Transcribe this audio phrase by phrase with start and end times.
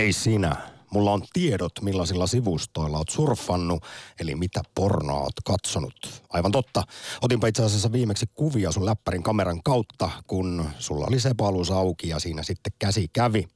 [0.00, 0.56] Hei sinä,
[0.90, 3.84] mulla on tiedot, millaisilla sivustoilla oot surffannut,
[4.20, 6.22] eli mitä pornoa oot katsonut.
[6.28, 6.82] Aivan totta.
[7.22, 11.34] Otinpa itse asiassa viimeksi kuvia sun läppärin kameran kautta, kun sulla oli se
[11.74, 13.48] auki ja siinä sitten käsi kävi.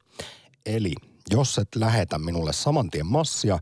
[0.67, 0.95] Eli
[1.31, 3.59] jos et lähetä minulle saman tien massia,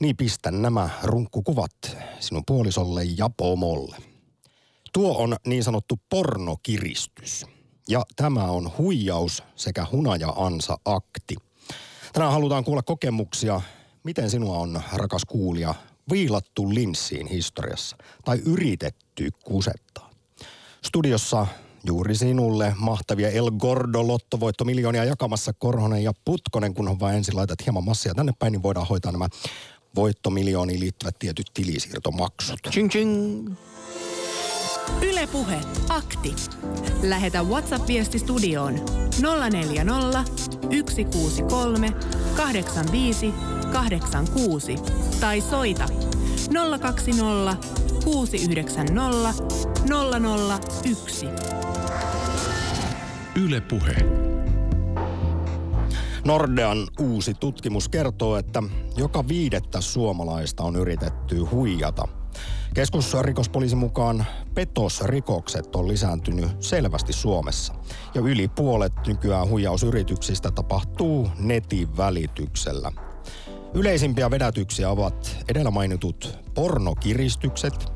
[0.00, 3.96] niin pistän nämä runkkukuvat sinun puolisolle ja pomolle.
[4.92, 7.46] Tuo on niin sanottu pornokiristys.
[7.88, 11.36] Ja tämä on huijaus sekä hunaja-ansa akti.
[12.14, 13.60] Tänään halutaan kuulla kokemuksia,
[14.04, 15.74] miten sinua on, rakas kuulija,
[16.12, 20.10] viilattu linssiin historiassa tai yritetty kusettaa.
[20.84, 21.46] Studiossa
[21.84, 27.84] juuri sinulle mahtavia El Gordo lottovoittomiljoonia jakamassa Korhonen ja Putkonen, kunhan vain ensin laitat hieman
[27.84, 29.28] massia tänne päin, niin voidaan hoitaa nämä
[29.94, 32.60] voittomiljooniin liittyvät tietyt tilisiirtomaksut.
[32.70, 33.54] Ching ching.
[35.02, 36.34] Ylepuhe akti.
[37.02, 38.74] Lähetä WhatsApp-viesti studioon
[39.50, 40.24] 040
[40.90, 41.92] 163
[42.36, 43.34] 85
[43.72, 44.76] 86
[45.20, 45.88] tai soita
[46.80, 47.56] 020
[48.04, 49.44] 690
[50.84, 51.26] 001.
[53.44, 53.96] Yle Puhe.
[56.24, 58.62] Nordean uusi tutkimus kertoo, että
[58.96, 62.08] joka viidettä suomalaista on yritetty huijata.
[62.74, 67.74] Keskusrikospoliisin mukaan petosrikokset on lisääntynyt selvästi Suomessa.
[68.14, 72.92] Ja yli puolet nykyään huijausyrityksistä tapahtuu netin välityksellä.
[73.74, 77.92] Yleisimpiä vedätyksiä ovat edellä mainitut pornokiristykset,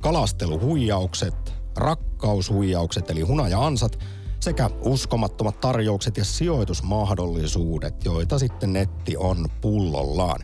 [0.00, 3.98] kalasteluhuijaukset, rakkaushuijaukset eli hunaja-ansat
[4.48, 10.40] sekä uskomattomat tarjoukset ja sijoitusmahdollisuudet, joita sitten netti on pullollaan.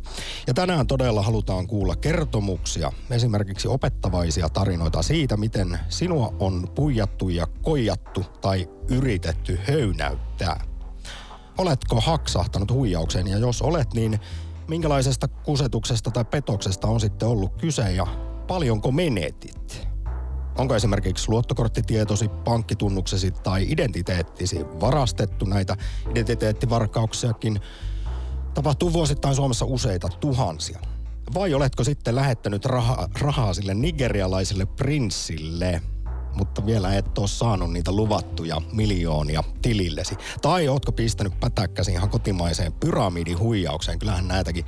[0.46, 7.46] Ja tänään todella halutaan kuulla kertomuksia, esimerkiksi opettavaisia tarinoita siitä, miten sinua on puijattu ja
[7.62, 10.64] koijattu tai yritetty höynäyttää.
[11.58, 14.20] Oletko haksahtanut huijaukseen ja jos olet, niin
[14.68, 18.06] minkälaisesta kusetuksesta tai petoksesta on sitten ollut kyse ja
[18.46, 19.93] paljonko menetit?
[20.58, 25.76] Onko esimerkiksi luottokorttitietosi, pankkitunnuksesi tai identiteettisi varastettu näitä
[26.10, 27.60] identiteettivarkauksiakin?
[28.54, 30.78] Tapahtuu vuosittain Suomessa useita tuhansia.
[31.34, 35.82] Vai oletko sitten lähettänyt raha, rahaa sille nigerialaiselle prinssille,
[36.34, 40.16] mutta vielä et ole saanut niitä luvattuja miljoonia tilillesi?
[40.42, 43.98] Tai ootko pistänyt pätäkkäsi ihan kotimaiseen pyramidihuijaukseen?
[43.98, 44.64] Kyllähän näitäkin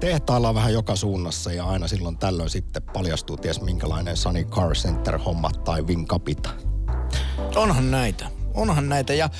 [0.00, 4.72] tehtailla on vähän joka suunnassa ja aina silloin tällöin sitten paljastuu ties minkälainen Sunny Car
[4.72, 6.50] Center homma tai Wincapita.
[7.56, 8.30] Onhan näitä.
[8.54, 9.14] Onhan näitä.
[9.14, 9.30] Ja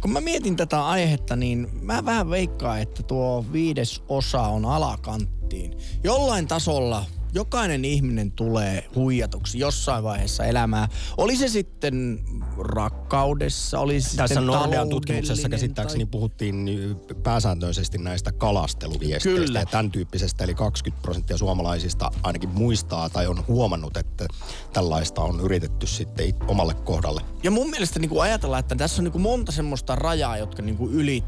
[0.00, 5.76] kun mä mietin tätä aihetta, niin mä vähän veikkaan, että tuo viides osa on alakanttiin.
[6.04, 7.04] Jollain tasolla
[7.34, 10.88] jokainen ihminen tulee huijatuksi jossain vaiheessa elämää.
[11.16, 12.20] Oli se sitten
[12.58, 16.10] rakkaudessa, oli se Tässä sitten Nordean tutkimuksessa käsittääkseni tai...
[16.10, 19.60] puhuttiin niin pääsääntöisesti näistä kalasteluviesteistä Kyllä.
[19.60, 20.44] ja tämän tyyppisestä.
[20.44, 24.26] Eli 20 prosenttia suomalaisista ainakin muistaa tai on huomannut, että
[24.72, 27.20] tällaista on yritetty sitten it- omalle kohdalle.
[27.42, 30.62] Ja mun mielestä niin kuin ajatellaan, että tässä on niin kuin monta semmoista rajaa, jotka
[30.62, 31.24] niin kuin yli,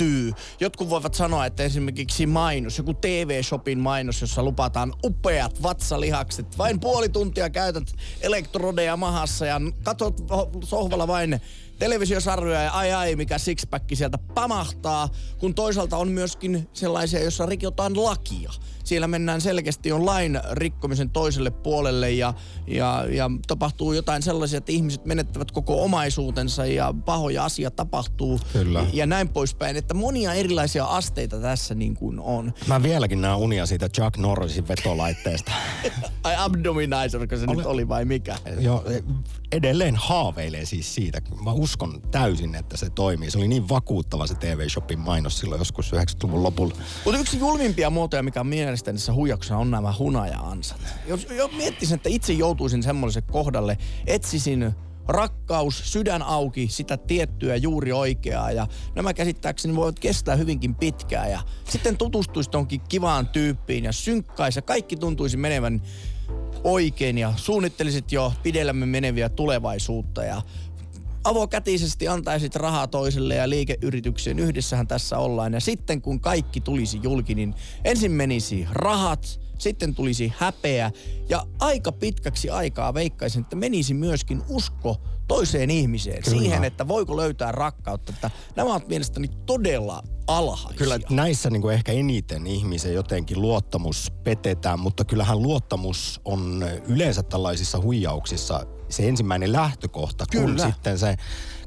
[0.00, 0.32] ylittyy.
[0.60, 6.58] Jotkut voivat sanoa, että esimerkiksi mainos, joku TV-shopin mainos, jossa lupataan upeat vatsalihakset.
[6.58, 10.20] Vain puoli tuntia käytät elektrodeja mahassa ja katot
[10.64, 11.40] sohvalla vain
[11.80, 18.04] televisiosarjoja ja ai ai, mikä sixpack sieltä pamahtaa, kun toisaalta on myöskin sellaisia, joissa rikotaan
[18.04, 18.50] lakia.
[18.84, 22.34] Siellä mennään selkeästi jo lain rikkomisen toiselle puolelle ja,
[22.66, 28.86] ja, ja tapahtuu jotain sellaisia, että ihmiset menettävät koko omaisuutensa ja pahoja asia tapahtuu Kyllä.
[28.92, 29.76] ja näin poispäin.
[29.90, 32.52] Että monia erilaisia asteita tässä niin kuin on.
[32.66, 35.52] Mä vieläkin näen unia siitä Chuck Norrisin vetolaitteesta.
[36.24, 38.36] Ai abdominizer, kun se Ole- nyt oli vai mikä?
[38.58, 38.84] Joo,
[39.52, 41.20] edelleen haaveilee siis siitä.
[41.44, 43.30] Mä uskon täysin, että se toimii.
[43.30, 46.74] Se oli niin vakuuttava se TV-shopin mainos silloin joskus 90-luvun lopulla.
[47.04, 50.80] Mutta yksi julmimpia muotoja, mikä on mielestäni tässä huijauksessa, on nämä hunaja-ansat.
[51.06, 54.74] Jos, jos miettisin, että itse joutuisin semmoiselle kohdalle, etsisin
[55.12, 61.40] rakkaus, sydän auki, sitä tiettyä juuri oikeaa ja nämä käsittääkseni voivat kestää hyvinkin pitkään ja
[61.68, 65.82] sitten tutustuisi tonkin kivaan tyyppiin ja synkkaisi ja kaikki tuntuisi menevän
[66.64, 70.42] oikein ja suunnittelisit jo pidemmälle meneviä tulevaisuutta ja
[71.24, 74.38] avokätisesti antaisit rahaa toiselle ja liikeyritykseen.
[74.38, 75.52] Yhdessähän tässä ollaan.
[75.52, 80.90] Ja sitten kun kaikki tulisi julki, niin ensin menisi rahat, sitten tulisi häpeä
[81.28, 84.96] ja aika pitkäksi aikaa veikkaisin, että menisi myöskin usko
[85.28, 86.22] toiseen ihmiseen.
[86.22, 86.38] Kyllä.
[86.38, 88.12] Siihen, että voiko löytää rakkautta.
[88.12, 90.78] Että nämä ovat mielestäni todella alhaisia.
[90.78, 97.22] Kyllä näissä niin kuin ehkä eniten ihmisen jotenkin luottamus petetään, mutta kyllähän luottamus on yleensä
[97.22, 100.66] tällaisissa huijauksissa se ensimmäinen lähtökohta, kun Kyllä.
[100.66, 101.16] sitten se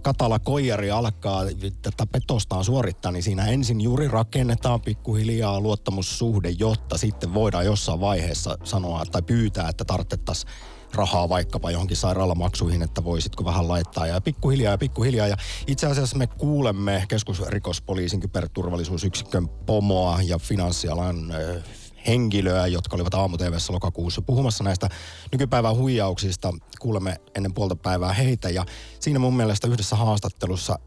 [0.03, 1.43] katala koijari alkaa
[1.81, 8.57] tätä petostaan suorittaa, niin siinä ensin juuri rakennetaan pikkuhiljaa luottamussuhde, jotta sitten voidaan jossain vaiheessa
[8.63, 10.51] sanoa tai pyytää, että tarvittaisiin
[10.93, 15.27] rahaa vaikkapa johonkin sairaalamaksuihin, että voisitko vähän laittaa ja pikkuhiljaa ja pikkuhiljaa.
[15.27, 21.63] Ja itse asiassa me kuulemme keskusrikospoliisin kyberturvallisuusyksikön pomoa ja finanssialan äh,
[22.07, 23.37] henkilöä, jotka olivat aamu
[23.69, 24.89] lokakuussa puhumassa näistä
[25.31, 26.53] nykypäivän huijauksista.
[26.79, 28.65] Kuulemme ennen puolta päivää heitä ja
[28.99, 30.79] siinä mun mielestä yhdessä haastattelussa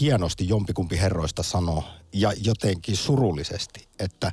[0.00, 4.32] hienosti jompikumpi herroista sanoo ja jotenkin surullisesti, että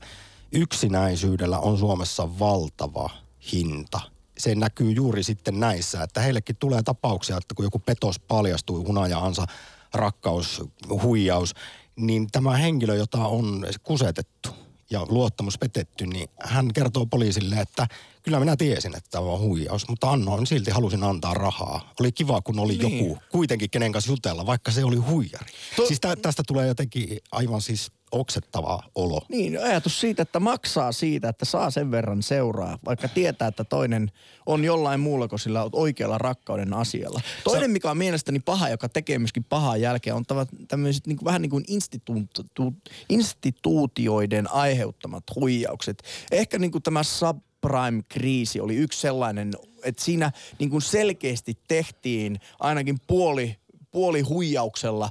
[0.52, 3.10] yksinäisyydellä on Suomessa valtava
[3.52, 4.00] hinta.
[4.38, 9.46] Se näkyy juuri sitten näissä, että heillekin tulee tapauksia, että kun joku petos paljastuu, hunaja-ansa,
[9.94, 10.64] rakkaus,
[11.02, 11.54] huijaus,
[11.96, 14.50] niin tämä henkilö, jota on kusetettu
[14.90, 17.88] ja luottamus petetty, niin hän kertoo poliisille, että
[18.24, 21.94] kyllä minä tiesin, että tämä on huijaus, mutta annoin silti halusin antaa rahaa.
[22.00, 23.00] Oli kiva, kun oli niin.
[23.00, 25.52] joku kuitenkin kenen kanssa jutella, vaikka se oli huijari.
[25.76, 29.22] To- siis tä- tästä tulee jotenkin aivan siis oksettava olo.
[29.30, 34.12] Niin, ajatus siitä, että maksaa siitä, että saa sen verran seuraa, vaikka tietää, että toinen
[34.46, 37.22] on jollain muulla kuin sillä oikealla rakkauden asialla.
[37.44, 40.26] Toinen, mikä on mielestäni paha, joka tekee myöskin pahaa jälkeä, on
[40.68, 42.74] tämmöiset niin kuin, vähän niin kuin institu-
[43.10, 46.04] instituutioiden aiheuttamat huijaukset.
[46.32, 49.52] Ehkä niin kuin tämä subprime-kriisi oli yksi sellainen,
[49.84, 53.58] että siinä niin kuin selkeästi tehtiin ainakin puoli
[53.96, 55.10] puoli huijauksella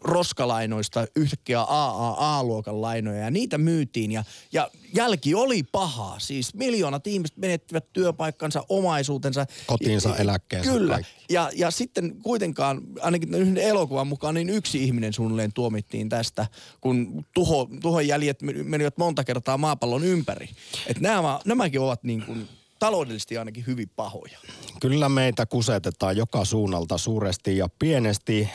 [0.00, 6.18] roskalainoista yhtäkkiä AAA-luokan lainoja ja niitä myytiin ja, ja jälki oli pahaa.
[6.18, 9.46] Siis miljoonat ihmiset menettivät työpaikkansa, omaisuutensa.
[9.66, 10.94] Kotinsa, Ja- eläkkeensä, Kyllä.
[10.94, 11.12] kaikki.
[11.30, 16.46] Ja, ja sitten kuitenkaan, ainakin yhden elokuvan mukaan, niin yksi ihminen suunnilleen tuomittiin tästä,
[16.80, 20.48] kun tuho, tuhon jäljet menivät monta kertaa maapallon ympäri.
[20.86, 22.48] Että nämä, nämäkin ovat niin kuin
[22.78, 24.38] taloudellisesti ainakin hyvin pahoja.
[24.80, 28.48] Kyllä meitä kusetetaan joka suunnalta suuresti ja pienesti.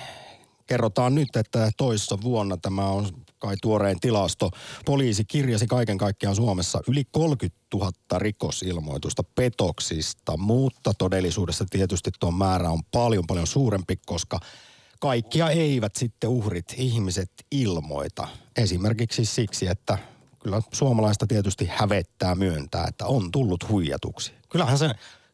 [0.67, 3.07] Kerrotaan nyt, että toissa vuonna tämä on
[3.39, 4.51] kai tuorein tilasto.
[4.85, 12.69] Poliisi kirjasi kaiken kaikkiaan Suomessa yli 30 000 rikosilmoitusta petoksista, mutta todellisuudessa tietysti tuo määrä
[12.69, 14.39] on paljon paljon suurempi, koska
[14.99, 18.27] kaikkia eivät sitten uhrit, ihmiset ilmoita.
[18.57, 19.97] Esimerkiksi siksi, että
[20.39, 24.33] kyllä suomalaista tietysti hävettää myöntää, että on tullut huijatuksi.
[24.49, 24.89] Kyllähän se,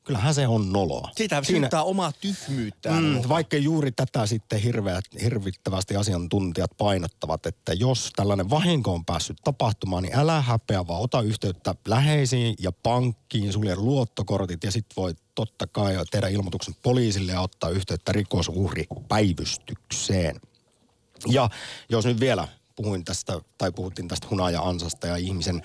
[0.06, 1.10] kyllähän se on noloa.
[1.16, 3.04] Siitä Siinä- syyttää omaa tyhmyyttään.
[3.04, 9.38] Mm, vaikka juuri tätä sitten hirveät, hirvittävästi asiantuntijat painottavat, että jos tällainen vahinko on päässyt
[9.44, 15.13] tapahtumaan, niin älä häpeä, vaan ota yhteyttä läheisiin ja pankkiin, sulje luottokortit ja sitten voi
[15.36, 20.42] totta kai tehdä ilmoituksen poliisille ja ottaa yhteyttä rikosuhripäivystykseen.
[21.28, 21.50] Ja
[21.90, 25.62] jos nyt vielä puhuin tästä, tai puhuttiin tästä hunaja-ansasta ja ihmisen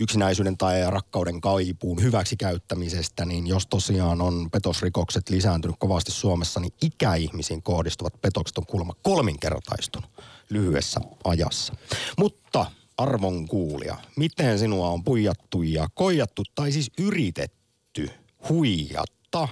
[0.00, 7.62] yksinäisyyden tai rakkauden kaipuun hyväksikäyttämisestä, niin jos tosiaan on petosrikokset lisääntynyt kovasti Suomessa, niin ikäihmisiin
[7.62, 10.10] kohdistuvat petokset on kuulemma kolminkertaistunut
[10.50, 11.74] lyhyessä ajassa.
[12.18, 12.66] Mutta
[12.98, 18.10] arvon kuulija, miten sinua on puijattu ja koijattu tai siis yritetty
[18.48, 19.48] huijata?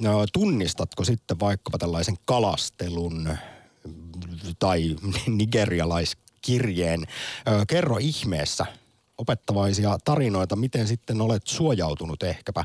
[0.00, 3.36] No, Tunnistatko sitten vaikkapa tällaisen kalastelun
[4.58, 7.06] tai nigerialaiskirjeen.
[7.68, 8.66] Kerro ihmeessä
[9.18, 12.64] opettavaisia tarinoita, miten sitten olet suojautunut ehkäpä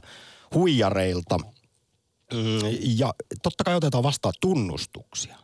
[0.53, 1.37] huijareilta.
[2.33, 3.13] Mm, Ja
[3.43, 5.35] totta kai otetaan vastaan tunnustuksia.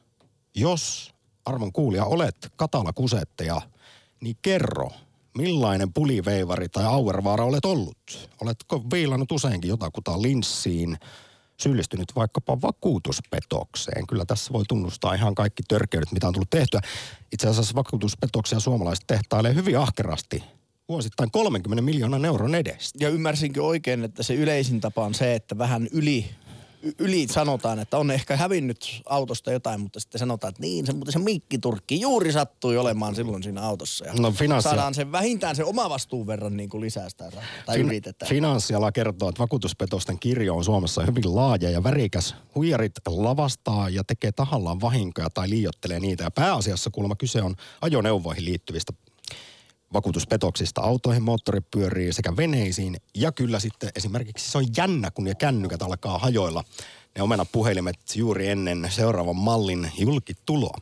[0.55, 1.13] Jos,
[1.45, 3.61] arvon kuulija, olet katala kusettaja,
[4.21, 4.89] niin kerro,
[5.37, 8.29] millainen puliveivari tai auervaara olet ollut?
[8.41, 10.97] Oletko viilannut useinkin jotakuta linssiin,
[11.57, 14.07] syyllistynyt vaikkapa vakuutuspetokseen.
[14.07, 16.81] Kyllä tässä voi tunnustaa ihan kaikki törkeydet, mitä on tullut tehtyä.
[17.31, 20.43] Itse asiassa vakuutuspetoksia suomalaiset tehtailee hyvin ahkerasti
[20.89, 22.97] vuosittain 30 miljoonan euron edestä.
[23.03, 26.25] Ja ymmärsinkö oikein, että se yleisin tapa on se, että vähän yli,
[26.99, 31.11] yli sanotaan, että on ehkä hävinnyt autosta jotain, mutta sitten sanotaan, että niin, se, mutta
[31.11, 34.05] se miikkiturkki juuri sattui olemaan silloin siinä autossa.
[34.05, 37.31] Ja No, finanssia- saadaan sen vähintään se oma vastuun verran niin kuin lisää sitä
[37.65, 38.29] tai Fin- yritetään.
[38.29, 42.35] Finanssiala kertoo, että vakuutuspetosten kirjo on Suomessa hyvin laaja ja värikäs.
[42.55, 46.23] Huijarit lavastaa ja tekee tahallaan vahinkoja tai liiottelee niitä.
[46.23, 48.93] Ja pääasiassa kuulemma kyse on ajoneuvoihin liittyvistä
[49.93, 52.97] vakuutuspetoksista autoihin, moottoripyöriin sekä veneisiin.
[53.15, 56.63] Ja kyllä sitten esimerkiksi se on jännä, kun ne kännykät alkaa hajoilla.
[57.15, 60.77] Ne omenat puhelimet juuri ennen seuraavan mallin julkituloa.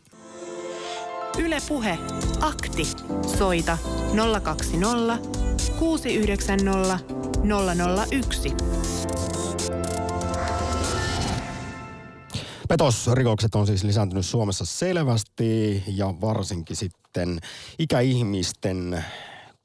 [1.38, 1.98] Yle Puhe.
[2.42, 2.88] Akti.
[3.38, 3.78] Soita
[4.44, 5.18] 020
[5.80, 7.00] 690
[8.12, 8.54] 001.
[12.70, 17.03] Petosrikokset on siis lisääntynyt Suomessa selvästi ja varsinkin sitten
[17.80, 19.04] ikäihmisten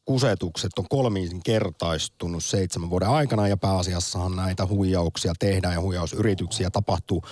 [0.05, 7.25] kusetukset on kolminkertaistunut seitsemän vuoden aikana ja pääasiassahan näitä huijauksia tehdään ja huijausyrityksiä tapahtuu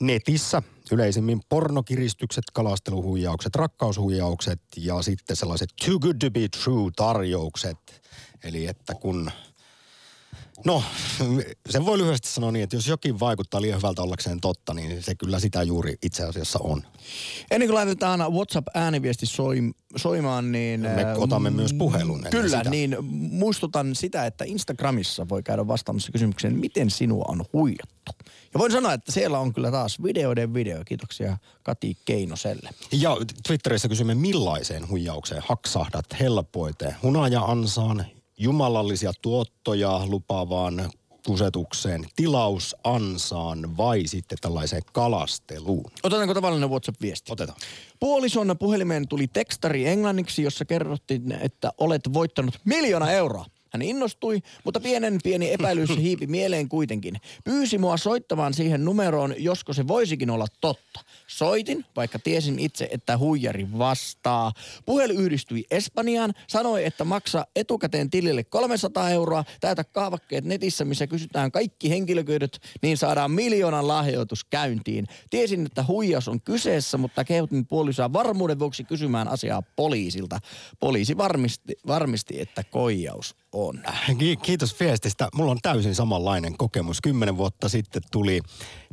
[0.00, 0.62] netissä.
[0.92, 8.02] Yleisimmin pornokiristykset, kalasteluhuijaukset, rakkaushuijaukset ja sitten sellaiset too good to be true tarjoukset.
[8.44, 9.30] Eli että kun
[10.64, 10.82] No,
[11.70, 15.14] sen voi lyhyesti sanoa niin, että jos jokin vaikuttaa liian hyvältä ollakseen totta, niin se
[15.14, 16.82] kyllä sitä juuri itse asiassa on.
[17.50, 20.80] Ennen kuin laitetaan WhatsApp-ääniviesti soim, soimaan, niin...
[20.80, 22.26] Me otamme myös puhelun.
[22.30, 22.70] Kyllä, sitä.
[22.70, 22.96] niin
[23.30, 28.12] muistutan sitä, että Instagramissa voi käydä vastaamassa kysymykseen, miten sinua on huijattu.
[28.54, 30.82] Ja voin sanoa, että siellä on kyllä taas videoiden video.
[30.84, 32.70] Kiitoksia Kati Keinoselle.
[32.92, 36.96] Ja Twitterissä kysymme, millaiseen huijaukseen haksahdat helpoiten?
[37.02, 38.06] Hunaja-ansaan,
[38.40, 40.90] jumalallisia tuottoja lupaavaan
[41.26, 45.90] kusetukseen, tilausansaan vai sitten tällaiseen kalasteluun?
[46.02, 47.32] Otetaanko tavallinen WhatsApp-viesti?
[47.32, 47.58] Otetaan.
[48.00, 53.46] Puolison puhelimeen tuli tekstari englanniksi, jossa kerrottiin, että olet voittanut miljoona euroa.
[53.72, 57.16] Hän innostui, mutta pienen pieni epäilys hiipi mieleen kuitenkin.
[57.44, 61.00] Pyysi mua soittamaan siihen numeroon, josko se voisikin olla totta.
[61.26, 64.52] Soitin, vaikka tiesin itse, että huijari vastaa.
[64.86, 71.52] Puhelu yhdistyi Espanjaan, sanoi, että maksa etukäteen tilille 300 euroa, täytä kaavakkeet netissä, missä kysytään
[71.52, 75.06] kaikki henkilökyydöt, niin saadaan miljoonan lahjoitus käyntiin.
[75.30, 80.38] Tiesin, että huijaus on kyseessä, mutta kehotin puolisoa varmuuden vuoksi kysymään asiaa poliisilta.
[80.80, 83.82] Poliisi varmisti, varmisti että koijaus on.
[84.42, 85.28] Kiitos viestistä.
[85.34, 87.00] Mulla on täysin samanlainen kokemus.
[87.00, 88.40] Kymmenen vuotta sitten tuli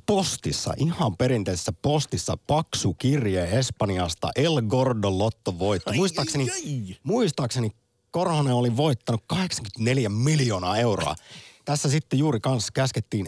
[0.06, 5.94] postissa, ihan perinteisessä postissa, paksu kirje Espanjasta, El Gordo Lotto voitto.
[5.94, 6.96] Muistaakseni, ai, ai.
[7.04, 7.72] muistaakseni
[8.12, 11.16] Korhonen oli voittanut 84 miljoonaa euroa.
[11.66, 13.26] Tässä sitten juuri kanssa käskettiin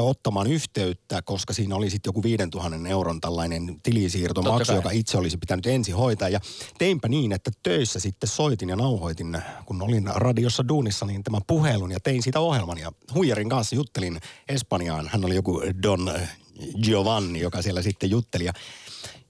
[0.00, 5.66] ottamaan yhteyttä, koska siinä oli sitten joku 5000 euron tällainen tilisiirtomaksu, joka itse olisi pitänyt
[5.66, 6.28] ensin hoitaa.
[6.28, 6.40] Ja
[6.78, 11.92] teinpä niin, että töissä sitten soitin ja nauhoitin, kun olin radiossa duunissa, niin tämän puhelun
[11.92, 12.78] ja tein siitä ohjelman.
[12.78, 15.08] Ja Huijarin kanssa juttelin Espanjaan.
[15.08, 16.12] Hän oli joku Don
[16.82, 18.44] Giovanni, joka siellä sitten jutteli.
[18.44, 18.52] Ja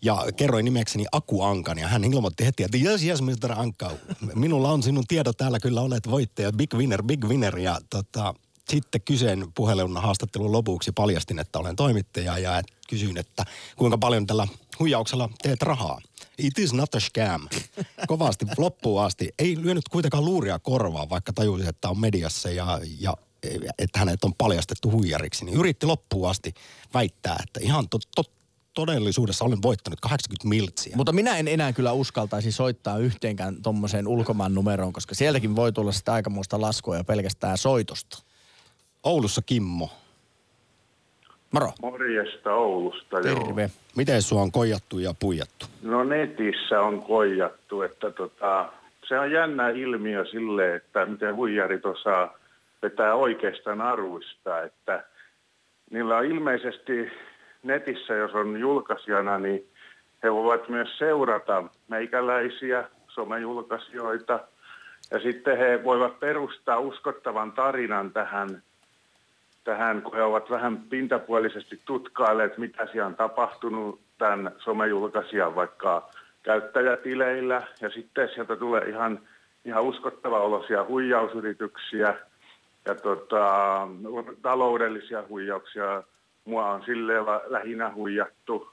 [0.03, 3.53] ja kerroin nimekseni Aku Ankan ja hän ilmoitti heti, että yes, yes, Mr.
[3.57, 3.91] Anka,
[4.35, 8.35] minulla on sinun tiedot täällä, kyllä olet voittaja, big winner, big winner ja tota,
[8.71, 13.45] sitten kysyin puhelun haastattelun lopuksi, paljastin, että olen toimittaja ja kysyin, että
[13.77, 14.47] kuinka paljon tällä
[14.79, 16.01] huijauksella teet rahaa.
[16.39, 17.49] It is not a scam.
[18.09, 19.35] Kovasti loppuun asti.
[19.39, 23.15] Ei lyönyt kuitenkaan luuria korvaa, vaikka tajusi, että on mediassa ja, ja
[23.79, 25.45] että hänet on paljastettu huijariksi.
[25.45, 26.55] Niin yritti loppuun asti
[26.95, 28.23] väittää, että ihan to, to,
[28.75, 30.97] todellisuudessa olen voittanut 80 miltsiä.
[30.97, 35.93] Mutta minä en enää kyllä uskaltaisi soittaa yhteenkään tuommoiseen ulkomaan numeroon, koska sieltäkin voi tulla
[35.93, 38.28] sitä aikamoista laskua ja pelkästään soitosta.
[39.05, 39.91] Oulussa Kimmo.
[41.51, 41.73] Moro.
[41.83, 43.63] Morjesta Oulusta, Terve.
[43.63, 43.71] Joo.
[43.97, 45.67] Miten sua on koijattu ja puijattu?
[45.83, 48.73] No netissä on koijattu, että tota,
[49.09, 52.35] se on jännä ilmiö sille, että miten huijarit osaa
[52.83, 55.05] vetää oikeasta naruista, että
[55.91, 57.11] niillä on ilmeisesti
[57.63, 59.67] netissä, jos on julkaisijana, niin
[60.23, 64.41] he voivat myös seurata meikäläisiä somejulkaisijoita,
[65.11, 68.63] ja sitten he voivat perustaa uskottavan tarinan tähän
[69.69, 76.09] tähän, kun he ovat vähän pintapuolisesti tutkailleet, mitä siellä on tapahtunut tämän somejulkaisijan vaikka
[76.43, 77.63] käyttäjätileillä.
[77.81, 79.21] Ja sitten sieltä tulee ihan,
[79.65, 82.15] ihan uskottava olosia huijausyrityksiä
[82.85, 83.89] ja tota,
[84.43, 86.03] taloudellisia huijauksia.
[86.45, 88.73] Mua on silleen lähinnä huijattu,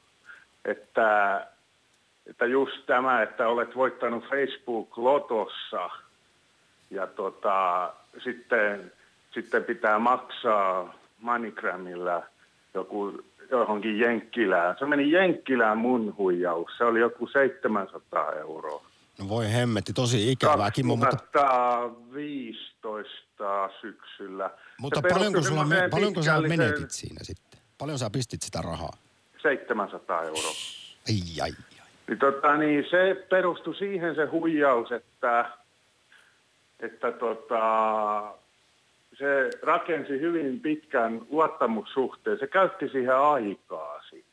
[0.66, 1.42] että,
[2.28, 5.90] että just tämä, että olet voittanut Facebook-lotossa
[6.90, 7.90] ja tota,
[8.24, 8.92] sitten
[9.36, 12.24] sitten pitää maksaa MoneyGramilla
[12.74, 14.75] joku johonkin Jenkkilään.
[14.80, 16.77] Se meni Jenkkilään mun huijaus.
[16.77, 18.86] Se oli joku 700 euroa.
[19.20, 21.18] No voi hemmetti, tosi ikävää Kimmo, mutta...
[22.13, 24.50] 15 syksyllä.
[24.80, 27.60] Mutta paljonko, sulla me, paljonko sä menetit siinä sitten?
[27.77, 28.94] Paljon sä pistit sitä rahaa?
[29.42, 30.51] 700 euroa.
[31.10, 31.51] Ai, ai,
[31.82, 31.88] ai.
[32.08, 35.51] Niin, tota, niin se perustui siihen se huijaus, että,
[36.80, 37.62] että tota,
[39.17, 42.39] se rakensi hyvin pitkän luottamussuhteen.
[42.39, 44.25] Se käytti siihen aikaa siis.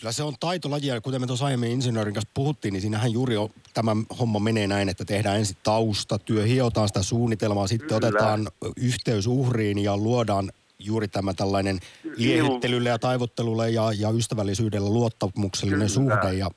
[0.00, 3.36] Kyllä se on taitolaji, ja kuten me tuossa aiemmin insinöörin kanssa puhuttiin, niin siinähän juuri
[3.36, 7.96] on, tämä homma menee näin, että tehdään ensin taustatyö, hiotaan sitä suunnitelmaa, sitten Kyllä.
[7.96, 11.78] otetaan yhteys uhriin ja luodaan juuri tämä tällainen
[12.16, 15.88] liehittelylle ja taivottelulle ja, ja ystävällisyydellä luottamuksellinen Kyllä.
[15.88, 16.32] suhde.
[16.32, 16.50] Ja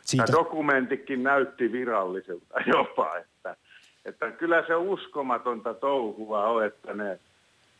[0.00, 0.24] siitä...
[0.24, 3.35] Tämä dokumenttikin näytti viralliselta jopa, että
[4.06, 7.18] että kyllä se uskomatonta touhua on, että ne,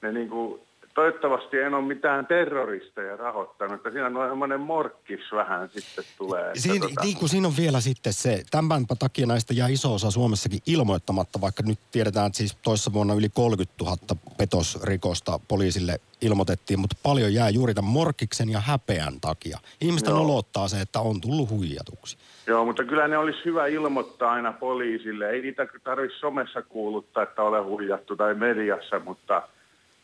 [0.03, 0.61] ne niin kuin
[0.97, 6.53] toivottavasti en ole mitään terroristeja rahoittanut, että siinä on semmoinen morkkis vähän sitten tulee.
[6.55, 10.11] Siinä, tota, niin kuin siinä on vielä sitten se, tämän takia näistä jää iso osa
[10.11, 13.97] Suomessakin ilmoittamatta, vaikka nyt tiedetään, että siis toissa vuonna yli 30 000
[14.37, 19.59] petosrikosta poliisille ilmoitettiin, mutta paljon jää juuri tämän morkkiksen ja häpeän takia.
[19.81, 20.19] Ihmistä Joo.
[20.19, 22.17] nolottaa se, että on tullut huijatuksi.
[22.47, 25.31] Joo, mutta kyllä ne olisi hyvä ilmoittaa aina poliisille.
[25.31, 29.43] Ei niitä tarvitse somessa kuuluttaa, että ole huijattu tai mediassa, mutta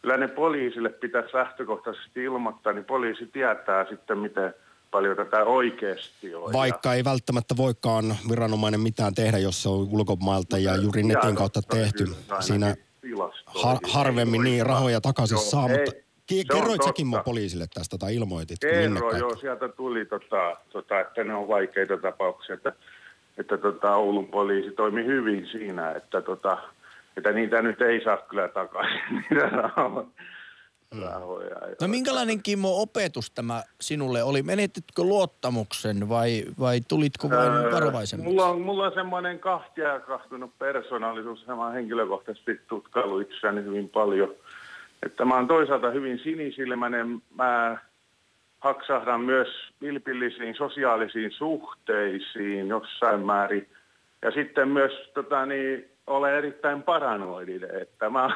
[0.03, 4.55] kyllä ne poliisille pitäisi lähtökohtaisesti ilmoittaa, niin poliisi tietää sitten, miten
[4.91, 6.53] paljon tätä oikeasti on.
[6.53, 11.61] Vaikka ei välttämättä voikaan viranomainen mitään tehdä, jos se on ulkomailta ja juuri netin kautta
[11.63, 12.07] tehty.
[12.41, 12.75] Siinä
[13.47, 18.15] har, harvemmin niin rahoja takaisin Joo, saa, ei, mutta kerroit säkin mun poliisille tästä tai
[18.17, 18.59] ilmoitit?
[18.61, 22.73] Kerro, joo, sieltä tuli, tota, tota, että ne on vaikeita tapauksia, että,
[23.39, 26.59] että tota, Oulun poliisi toimi hyvin siinä, että, tota,
[27.17, 29.01] että niitä nyt ei saa kyllä takaisin,
[29.31, 30.07] niitä rahoja.
[31.03, 31.57] rahoja.
[31.81, 34.43] No minkälainen Kimmo opetus tämä sinulle oli?
[34.43, 38.31] Menetitkö luottamuksen vai, vai tulitko vain Öö, varovaisemmaksi?
[38.31, 44.35] Mulla on, mulla on semmoinen kahtia kahtunut persoonallisuus, mä henkilökohtaisesti tutkailu itseäni hyvin paljon.
[45.07, 47.79] Että mä oon toisaalta hyvin sinisilmäinen, mä
[48.59, 49.49] haksahdan myös
[49.81, 53.69] vilpillisiin sosiaalisiin suhteisiin jossain määrin.
[54.23, 58.29] Ja sitten myös tota, niin, olen erittäin paranoidinen, että mä,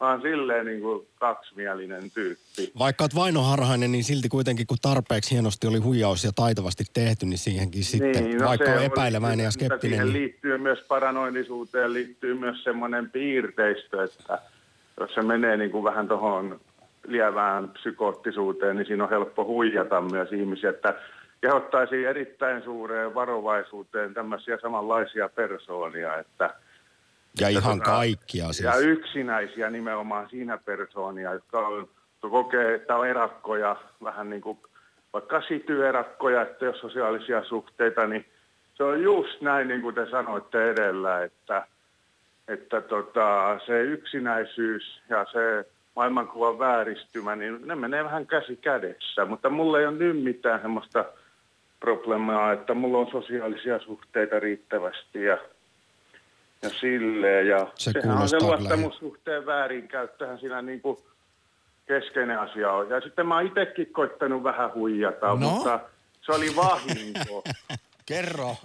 [0.00, 2.72] mä oon silleen niin kuin kaksimielinen tyyppi.
[2.78, 7.38] Vaikka olet vainoharhainen, niin silti kuitenkin kun tarpeeksi hienosti oli huijaus ja taitavasti tehty, niin
[7.38, 12.34] siihenkin sitten, Niin, no vaikka on epäileväinen ja skeptinen, Siihen niin liittyy myös paranoidisuuteen, liittyy
[12.34, 14.38] myös semmoinen piirteistö, että
[15.00, 16.60] jos se menee niin kuin vähän tuohon
[17.06, 20.94] lievään psykoottisuuteen, niin siinä on helppo huijata myös ihmisiä, että
[21.40, 26.54] kehottaisiin erittäin suureen varovaisuuteen tämmöisiä samanlaisia persoonia, että
[27.40, 28.60] ja ihan tota, kaikkia siis.
[28.60, 31.88] ja yksinäisiä nimenomaan siinä persoonia, jotka on,
[32.30, 34.58] kokee, että on erakkoja, vähän niin kuin
[35.12, 38.26] vaikka sityerakkoja, että jos sosiaalisia suhteita, niin
[38.74, 41.66] se on just näin, niin kuin te sanoitte edellä, että,
[42.48, 49.24] että tota, se yksinäisyys ja se maailmankuvan vääristymä, niin ne menee vähän käsi kädessä.
[49.24, 51.04] Mutta mulla ei ole nyt mitään semmoista
[51.80, 55.38] probleemaa, että mulla on sosiaalisia suhteita riittävästi ja,
[56.62, 57.48] ja silleen.
[57.48, 60.96] Ja Se sehän on se luottamussuhteen väärinkäyttöhän siinä niin kuin
[61.86, 62.90] keskeinen asia on.
[62.90, 65.36] Ja sitten mä oon itsekin koittanut vähän huijata, No?
[65.36, 65.80] mutta
[66.22, 67.44] se oli vahinko.
[68.06, 68.56] Kerro.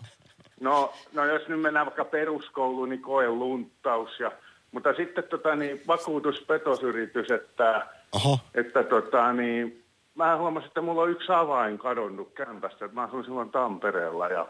[0.61, 4.19] No, no jos nyt mennään vaikka peruskouluun, niin koe lunttaus.
[4.19, 4.31] Ja,
[4.71, 9.83] mutta sitten tota, niin, vakuutuspetosyritys, että, Oho, että tota, niin,
[10.15, 12.89] mä huomasin, että mulla on yksi avain kadonnut kämpästä.
[12.93, 14.47] Mä asuin silloin Tampereella ja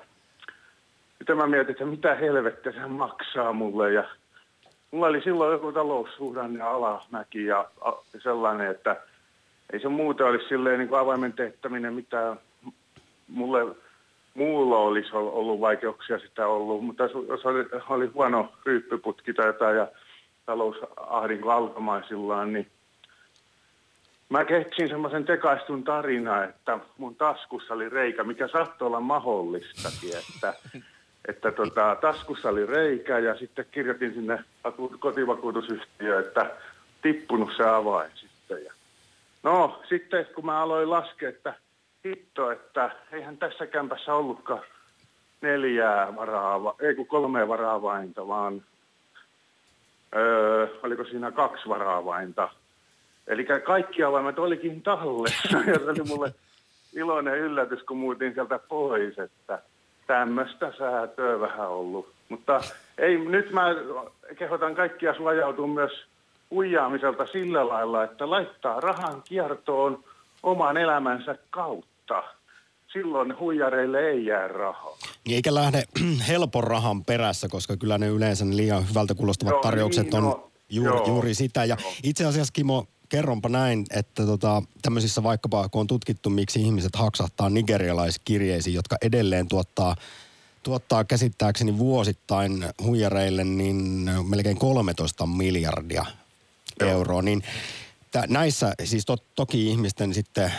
[1.18, 3.94] sitten mä mietin, että mitä helvettiä se maksaa mulle.
[3.94, 4.04] Ja
[4.92, 7.92] mulla oli silloin joku taloussuhdanne ja alamäki ja a,
[8.24, 9.02] sellainen, että
[9.74, 12.40] ei se muuten olisi silleen niin kuin avaimen tehtäminen mitään
[13.28, 13.76] mulle
[14.34, 19.78] muulla olisi ol- ollut vaikeuksia sitä ollut, mutta jos oli, oli huono ryyppyputki tai jotain
[19.78, 19.88] ja
[20.46, 22.68] talousahdinko alkamaisillaan, niin
[24.30, 30.54] mä keksin semmoisen tekaistun tarina, että mun taskussa oli reikä, mikä saattoi olla mahdollistakin, että,
[31.30, 36.52] että tota, taskussa oli reikä ja sitten kirjoitin sinne vaku- kotivakuutusyhtiöön, että
[37.02, 38.66] tippunut se avain sitten.
[38.66, 38.74] Ja
[39.44, 41.54] No, sitten kun mä aloin laskea, että
[42.06, 44.64] hitto, että eihän tässä kämpässä ollutkaan
[45.42, 48.64] neljää varaa, ei kun kolme varaavainta, vaan
[50.16, 52.50] öö, oliko siinä kaksi varaavainta.
[53.28, 56.34] Eli kaikki avaimet olikin tallessa ja se oli mulle
[56.94, 59.62] iloinen yllätys, kun muutin sieltä pois, että
[60.08, 62.14] tämmöistä säätöä vähän ollut.
[62.30, 62.62] Mutta
[62.98, 63.66] ei, nyt mä
[64.38, 66.06] kehotan kaikkia suojautumaan myös
[66.52, 70.04] huijaamiselta sillä lailla, että laittaa rahan kiertoon
[70.44, 71.91] oman elämänsä kautta.
[72.94, 74.98] Silloin huijareille ei jää rahaa.
[75.26, 75.84] niin eikä lähde
[76.28, 80.24] helpon rahan perässä, koska kyllä ne yleensä ne liian hyvältä kuulostavat Joo, tarjoukset niin, on
[80.24, 81.66] no, juuri, joo, juuri sitä.
[81.66, 81.94] Ja joo.
[82.04, 87.50] itse asiassa Kimo, kerronpa näin, että tota, tämmöisissä vaikkapa, kun on tutkittu, miksi ihmiset haksahtaa
[87.50, 89.96] nigerialaiskirjeisiin, jotka edelleen tuottaa
[90.64, 96.06] tuottaa käsittääkseni vuosittain huijareille niin melkein 13 miljardia
[96.80, 97.44] euroa, niin
[98.12, 100.54] tä- näissä siis to, toki ihmisten sitten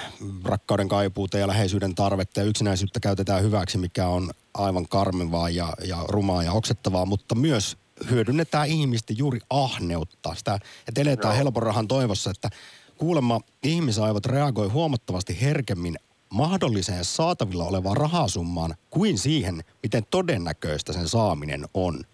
[0.44, 6.04] rakkauden kaipuuta ja läheisyyden tarvetta ja yksinäisyyttä käytetään hyväksi, mikä on aivan karmivaa ja, ja
[6.08, 7.76] rumaa ja oksettavaa, mutta myös
[8.10, 12.50] hyödynnetään ihmisten juuri ahneutta, sitä, että eletään helpon rahan toivossa, että
[12.98, 15.96] kuulemma ihmisaivot reagoi huomattavasti herkemmin
[16.30, 22.04] mahdolliseen saatavilla olevaan rahasummaan kuin siihen, miten todennäköistä sen saaminen on.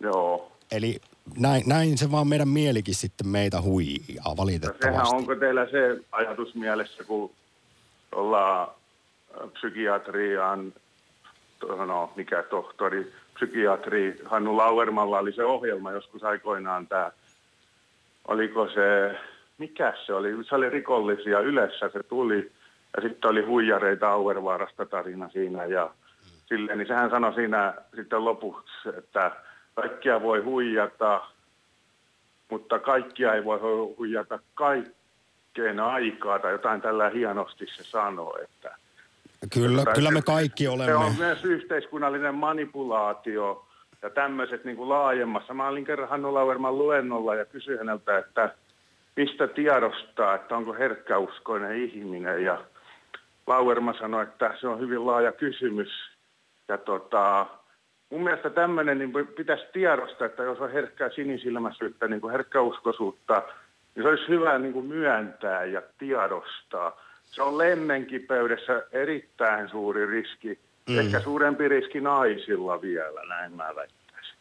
[0.00, 0.52] Joo.
[0.70, 1.00] Eli
[1.38, 4.84] näin, näin se vaan meidän mielikin sitten meitä huijaa valitettavasti.
[4.84, 7.30] Sehän onko teillä se ajatus mielessä, kun
[8.12, 8.68] ollaan
[9.52, 10.72] psykiatriaan,
[11.86, 17.10] no mikä tohtori, psykiatri Hannu Lauermalla oli se ohjelma joskus aikoinaan tämä,
[18.28, 19.18] oliko se,
[19.58, 22.52] mikä se oli, se oli rikollisia Ylessä se tuli
[22.96, 25.90] ja sitten oli huijareita Auervaarasta tarina siinä ja
[26.46, 29.32] silleen, niin sehän sanoi siinä sitten lopuksi, että
[29.76, 31.20] kaikkia voi huijata,
[32.50, 33.58] mutta kaikkia ei voi
[33.98, 38.76] huijata kaikkeen aikaa tai jotain tällä hienosti se sanoo, että
[39.52, 40.92] Kyllä, kyllä me kaikki olemme.
[40.92, 43.66] Se on myös yhteiskunnallinen manipulaatio
[44.02, 45.54] ja tämmöiset niin kuin laajemmassa.
[45.54, 48.54] Mä olin kerran Hannu Lauerman luennolla ja kysyin häneltä, että
[49.16, 52.44] mistä tiedostaa, että onko herkkäuskoinen ihminen.
[52.44, 52.64] Ja
[53.46, 55.88] Lauerma sanoi, että se on hyvin laaja kysymys.
[56.68, 57.46] Ja tota,
[58.10, 63.42] mun mielestä tämmöinen niin pitäisi tiedostaa, että jos on herkkää sinisilmäisyyttä, niin kuin herkkäuskoisuutta,
[63.94, 67.00] niin se olisi hyvä niin kuin myöntää ja tiedostaa.
[67.24, 70.98] Se on lemmenkipeydessä erittäin suuri riski, mm.
[70.98, 74.36] ehkä suurempi riski naisilla vielä, näin mä väittäisin.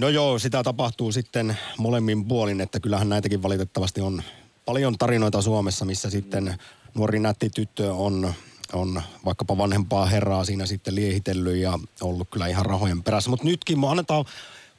[0.00, 4.22] No joo, sitä tapahtuu sitten molemmin puolin, että kyllähän näitäkin valitettavasti on
[4.66, 6.54] paljon tarinoita Suomessa, missä sitten
[6.94, 8.34] nuori nätti tyttö on
[8.74, 13.30] on vaikkapa vanhempaa herraa siinä sitten liehitellyt ja ollut kyllä ihan rahojen perässä.
[13.30, 14.24] Mutta nytkin me annetaan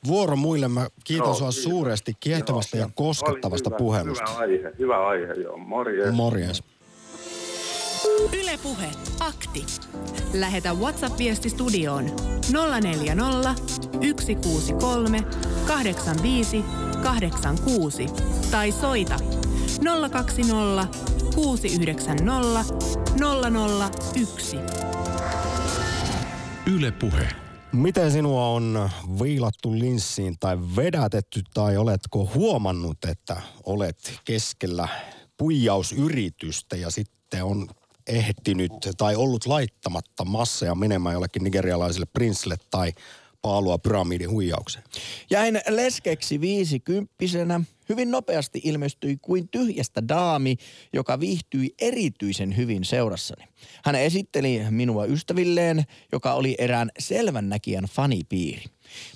[0.08, 0.67] vuoro muille.
[0.67, 1.63] Mä kiitän no, sua kiitos.
[1.63, 4.31] suuresti kiehtovasta ja koskettavasta hyvä, puhelusta.
[4.31, 5.58] Hyvä aihe, hyvä aihe, joo.
[5.58, 6.12] Morjes.
[6.13, 6.63] Morjes.
[8.41, 8.88] Ylepuhe
[9.19, 9.65] akti.
[10.34, 12.05] Lähetä WhatsApp-viesti studioon
[12.81, 13.55] 040
[14.19, 15.23] 163
[15.67, 16.63] 85
[17.03, 18.05] 86
[18.51, 19.19] tai soita
[20.12, 22.65] 020 690
[24.25, 24.57] 001.
[26.73, 27.27] Yle Puhe.
[27.71, 28.89] Miten sinua on
[29.23, 34.87] viilattu linssiin tai vedätetty tai oletko huomannut, että olet keskellä
[35.37, 37.67] puijausyritystä ja sitten on
[38.07, 42.93] ehtinyt tai ollut laittamatta masseja menemään jollekin nigerialaiselle prinssille tai
[43.41, 44.85] paalua pyramidin huijaukseen?
[45.29, 50.57] Jäin leskeksi viisikymppisenä Hyvin nopeasti ilmestyi kuin tyhjästä daami,
[50.93, 53.45] joka viihtyi erityisen hyvin seurassani.
[53.85, 58.63] Hän esitteli minua ystävilleen, joka oli erään selvännäkijän fanipiiri.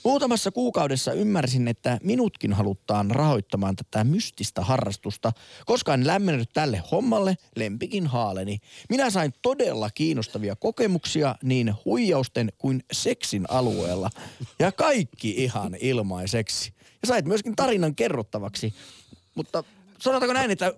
[0.03, 5.31] Muutamassa kuukaudessa ymmärsin, että minutkin haluttaan rahoittamaan tätä mystistä harrastusta,
[5.65, 8.57] koska en lämmennyt tälle hommalle lempikin haaleni.
[8.89, 14.09] Minä sain todella kiinnostavia kokemuksia niin huijausten kuin seksin alueella.
[14.59, 18.73] Ja kaikki ihan ilmaiseksi ja sait myöskin tarinan kerrottavaksi.
[19.35, 19.63] Mutta
[19.99, 20.73] sanotaanko näin, että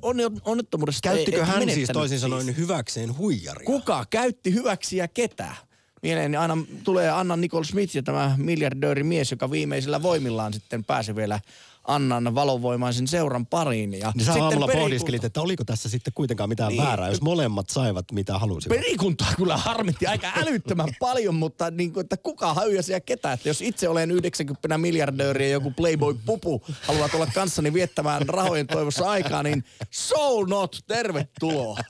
[0.45, 2.57] onnettomuudessa Käyttikö ei, hän siis toisin sanoen siis.
[2.57, 3.65] hyväkseen huijaria?
[3.65, 5.55] Kuka käytti hyväksi ja ketä?
[6.01, 11.15] Mieleeni aina tulee Anna Nicole Smith ja tämä miljardööri mies, joka viimeisillä voimillaan sitten pääsi
[11.15, 11.39] vielä
[11.87, 13.93] Annan valovoimaisen seuran pariin.
[13.93, 14.77] Ja niin sä aamulla perikunta...
[14.77, 16.83] pohdiskelit, että oliko tässä sitten kuitenkaan mitään niin.
[16.83, 18.77] väärää, jos molemmat saivat mitä halusivat.
[18.77, 23.33] Perikuntaa kyllä harmitti aika älyttömän paljon, mutta niin kuin, että kuka häyäsi ja ketä.
[23.33, 28.67] Että jos itse olen 90 miljardööriä ja joku Playboy Pupu haluaa tulla kanssani viettämään rahojen
[28.67, 31.77] toivossa aikaa, niin so not, tervetuloa.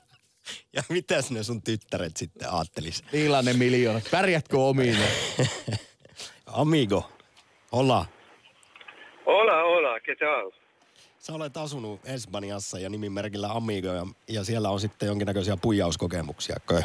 [0.73, 3.03] Ja mitäs ne sun tyttäret sitten aattelis?
[3.13, 4.01] Millainen miljoona?
[4.11, 4.97] Pärjätkö omiin?
[6.45, 7.11] Amigo,
[7.71, 8.05] hola.
[9.25, 10.51] Hola, hola, ¿qué tal?
[11.17, 16.83] Sä olet asunut Espanjassa ja nimimerkillä Amigo ja, ja siellä on sitten jonkinnäköisiä puijauskokemuksia, kö?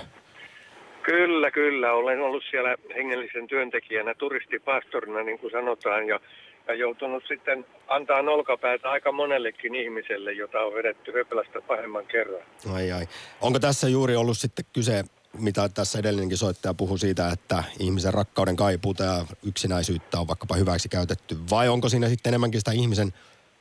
[1.02, 1.92] Kyllä, kyllä.
[1.92, 6.20] Olen ollut siellä hengellisen työntekijänä, turistipastorina niin kuin sanotaan ja,
[6.68, 12.42] ja joutunut sitten antaa olkapäätä aika monellekin ihmiselle, jota on vedetty höplästä pahemman kerran.
[12.74, 13.06] Ai ai.
[13.40, 15.04] Onko tässä juuri ollut sitten kyse
[15.38, 20.88] mitä tässä edellinenkin soittaja puhui siitä, että ihmisen rakkauden kaipuuta ja yksinäisyyttä on vaikkapa hyväksi
[20.88, 23.12] käytetty, vai onko siinä sitten enemmänkin sitä ihmisen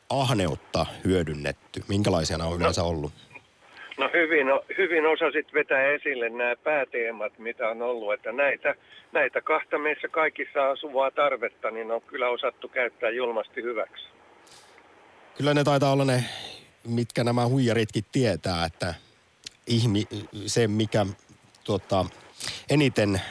[0.09, 1.83] ahneutta hyödynnetty?
[1.87, 3.11] Minkälaisia nämä on yleensä no, ollut?
[3.97, 4.47] No hyvin,
[4.77, 8.75] hyvin osasit vetää esille nämä pääteemat, mitä on ollut, että näitä,
[9.11, 14.05] näitä kahta meissä kaikissa asuvaa tarvetta, niin on kyllä osattu käyttää julmasti hyväksi.
[15.37, 16.23] Kyllä ne taitaa olla ne,
[16.87, 18.93] mitkä nämä huijaritkin tietää, että
[19.67, 20.03] ihmi,
[20.45, 21.05] se, mikä
[21.65, 22.05] tuota,
[22.69, 23.21] eniten,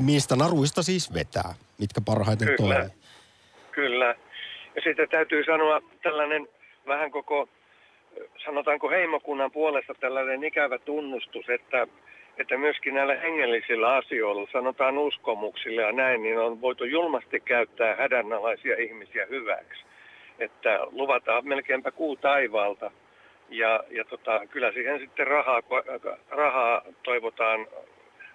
[0.00, 2.74] mistä naruista siis vetää, mitkä parhaiten Kyllä.
[2.74, 2.90] toimii.
[3.70, 4.14] Kyllä.
[4.76, 6.48] Ja sitten täytyy sanoa tällainen
[6.86, 7.48] vähän koko,
[8.44, 11.86] sanotaanko heimokunnan puolesta tällainen ikävä tunnustus, että,
[12.38, 18.76] että myöskin näillä hengellisillä asioilla, sanotaan uskomuksilla ja näin, niin on voitu julmasti käyttää hädänalaisia
[18.78, 19.82] ihmisiä hyväksi.
[20.38, 22.90] Että luvataan melkeinpä kuu taivaalta–
[23.48, 25.62] ja, ja tota, kyllä siihen sitten rahaa,
[26.30, 27.66] rahaa toivotaan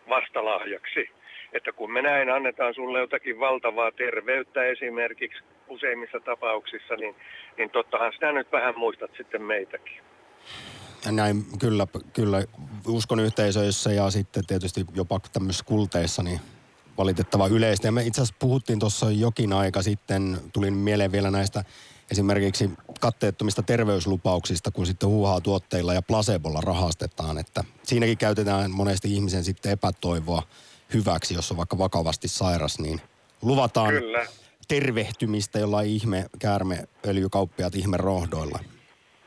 [0.10, 1.10] vastalahjaksi.
[1.54, 7.15] että kun me näin annetaan sulle jotakin valtavaa terveyttä esimerkiksi useimmissa tapauksissa, niin,
[7.58, 10.02] niin tottahan sinä nyt vähän muistat sitten meitäkin.
[11.12, 12.43] Näin kyllä, kyllä
[12.88, 16.39] uskon yhteisöissä ja sitten tietysti jopa tämmöisissä kulteissa niin
[16.97, 17.88] valitettava yleistä.
[17.88, 21.63] Ja me itse asiassa puhuttiin tuossa jokin aika sitten, tulin mieleen vielä näistä
[22.12, 22.69] esimerkiksi
[23.00, 27.38] katteettomista terveyslupauksista, kun sitten huuhaa tuotteilla ja placebolla rahastetaan.
[27.38, 30.43] Että siinäkin käytetään monesti ihmisen sitten epätoivoa
[30.93, 33.02] hyväksi, jos on vaikka vakavasti sairas, niin
[33.41, 34.26] luvataan Kyllä.
[34.67, 38.60] tervehtymistä jollain ihme käärmeöljykauppiaat ihme rohdoilla.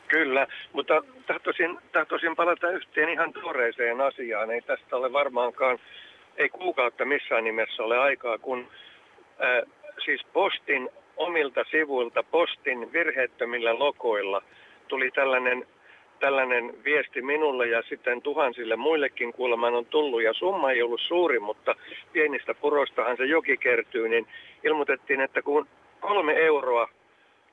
[0.09, 0.95] Kyllä, mutta
[1.27, 4.51] tahtoisin, tahtoisin palata yhteen ihan tuoreeseen asiaan.
[4.51, 5.79] Ei tästä ole varmaankaan,
[6.37, 9.73] ei kuukautta missään nimessä ole aikaa, kun äh,
[10.05, 14.43] siis postin omilta sivuilta, postin virheettömillä lokoilla
[14.89, 15.67] tuli tällainen,
[16.21, 20.23] tällainen viesti minulle ja sitten tuhansille muillekin kuulemaan on tullut.
[20.23, 21.75] Ja summa ei ollut suuri, mutta
[22.13, 24.27] pienistä purostahan se joki kertyy, niin
[24.65, 25.67] ilmoitettiin, että kun
[26.01, 26.89] kolme euroa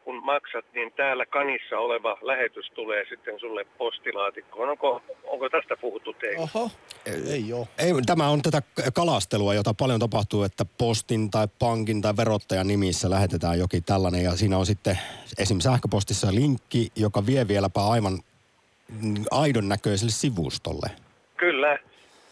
[0.04, 4.70] kun maksat, niin täällä kanissa oleva lähetys tulee sitten sulle postilaatikkoon.
[4.70, 6.38] Onko, onko tästä puhuttu teille?
[6.38, 6.72] Oho,
[7.06, 7.68] ei ole.
[7.78, 8.62] Ei, tämä on tätä
[8.94, 14.24] kalastelua, jota paljon tapahtuu, että postin tai pankin tai verottajan nimissä lähetetään jokin tällainen.
[14.24, 15.00] Ja siinä on sitten
[15.38, 15.60] esim.
[15.60, 18.20] sähköpostissa linkki, joka vie vieläpä aivan
[19.02, 20.90] mm, aidon näköiselle sivustolle.
[21.38, 21.80] Kyllä.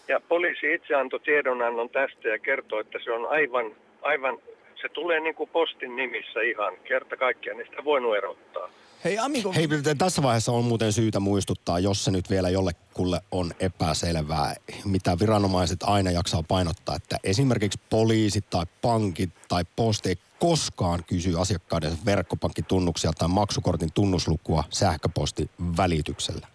[0.07, 3.65] Ja poliisi itse antoi tiedonannon tästä ja kertoi, että se on aivan,
[4.01, 4.37] aivan
[4.81, 8.69] se tulee niin kuin postin nimissä ihan kerta kaikkiaan, niin sitä voinut erottaa.
[9.03, 13.51] Hei Amiko, Hei, tässä vaiheessa on muuten syytä muistuttaa, jos se nyt vielä jollekulle on
[13.59, 21.03] epäselvää, mitä viranomaiset aina jaksaa painottaa, että esimerkiksi poliisit tai pankit tai posti ei koskaan
[21.07, 26.47] kysy asiakkaiden verkkopankkitunnuksia tai maksukortin tunnuslukua sähköpostin välityksellä.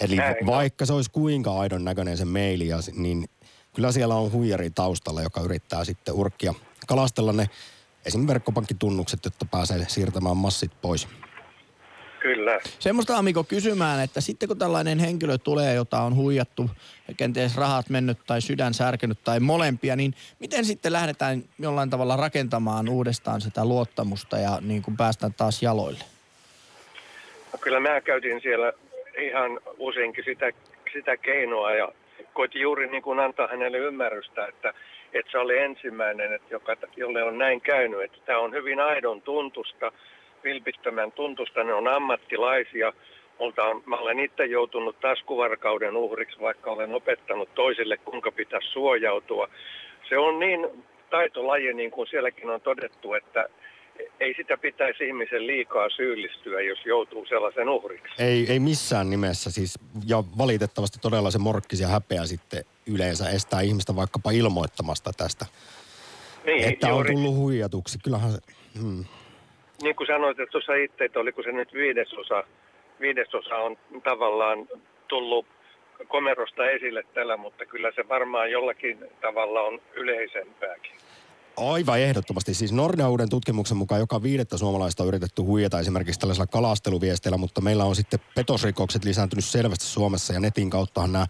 [0.00, 0.46] Eli Näin.
[0.46, 3.28] vaikka se olisi kuinka aidon näköinen se maili, niin
[3.74, 6.54] kyllä siellä on huijari taustalla, joka yrittää sitten urkkia
[6.90, 7.46] kalastella ne
[8.06, 11.08] esimerkiksi verkkopankkitunnukset, jotta pääsee siirtämään massit pois.
[12.20, 12.60] Kyllä.
[12.78, 16.70] semmoista Amiko kysymään, että sitten kun tällainen henkilö tulee, jota on huijattu,
[17.08, 22.16] ja kenties rahat mennyt tai sydän särkenyt tai molempia, niin miten sitten lähdetään jollain tavalla
[22.16, 26.04] rakentamaan uudestaan sitä luottamusta ja niin kuin päästään taas jaloille?
[27.52, 28.72] No kyllä mä käytin siellä
[29.22, 30.50] ihan useinkin sitä,
[30.92, 31.92] sitä keinoa ja
[32.32, 34.74] koitin juuri niin kuin antaa hänelle ymmärrystä, että,
[35.12, 38.00] että se oli ensimmäinen, että joka, jolle on näin käynyt.
[38.00, 39.92] Että tämä on hyvin aidon tuntusta,
[40.44, 42.92] vilpittömän tuntusta, ne on ammattilaisia.
[43.38, 49.48] Multa on, mä olen itse joutunut taskuvarkauden uhriksi, vaikka olen opettanut toisille, kuinka pitäisi suojautua.
[50.08, 50.68] Se on niin
[51.10, 53.48] taitolaji, niin kuin sielläkin on todettu, että
[54.20, 58.22] ei sitä pitäisi ihmisen liikaa syyllistyä, jos joutuu sellaisen uhriksi.
[58.22, 63.60] Ei, ei missään nimessä siis, ja valitettavasti todella se morkkis ja häpeä sitten yleensä estää
[63.60, 65.46] ihmistä vaikkapa ilmoittamasta tästä,
[66.46, 67.98] Niin, että on juuri, tullut huijatuksi.
[68.04, 68.38] Kyllähän se,
[68.80, 69.04] hmm.
[69.82, 72.44] niin kuin sanoit, että tuossa itse, että oliko se nyt viidesosa,
[73.00, 74.68] viidesosa on tavallaan
[75.08, 75.46] tullut
[76.08, 80.92] komerosta esille tällä, mutta kyllä se varmaan jollakin tavalla on yleisempääkin.
[81.60, 82.54] Aivan ehdottomasti.
[82.54, 87.84] Siis Nordeauden tutkimuksen mukaan joka viidettä suomalaista on yritetty huijata esimerkiksi tällaisella kalasteluviesteillä, mutta meillä
[87.84, 91.26] on sitten petosrikokset lisääntynyt selvästi Suomessa ja netin kauttahan nämä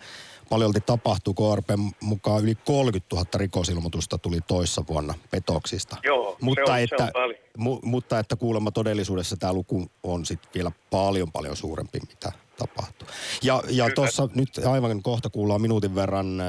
[0.51, 1.35] paljolti tapahtuu.
[1.35, 1.69] KRP
[2.03, 5.97] mukaan yli 30 000 rikosilmoitusta tuli toissa vuonna petoksista.
[6.03, 7.39] Joo, mutta se on- se että, on paljon.
[7.57, 13.09] mu, mutta että kuulemma todellisuudessa tämä luku on sitten vielä paljon paljon suurempi, mitä tapahtuu.
[13.43, 16.43] Ja, ja tuossa nyt aivan kohta kuullaan minuutin verran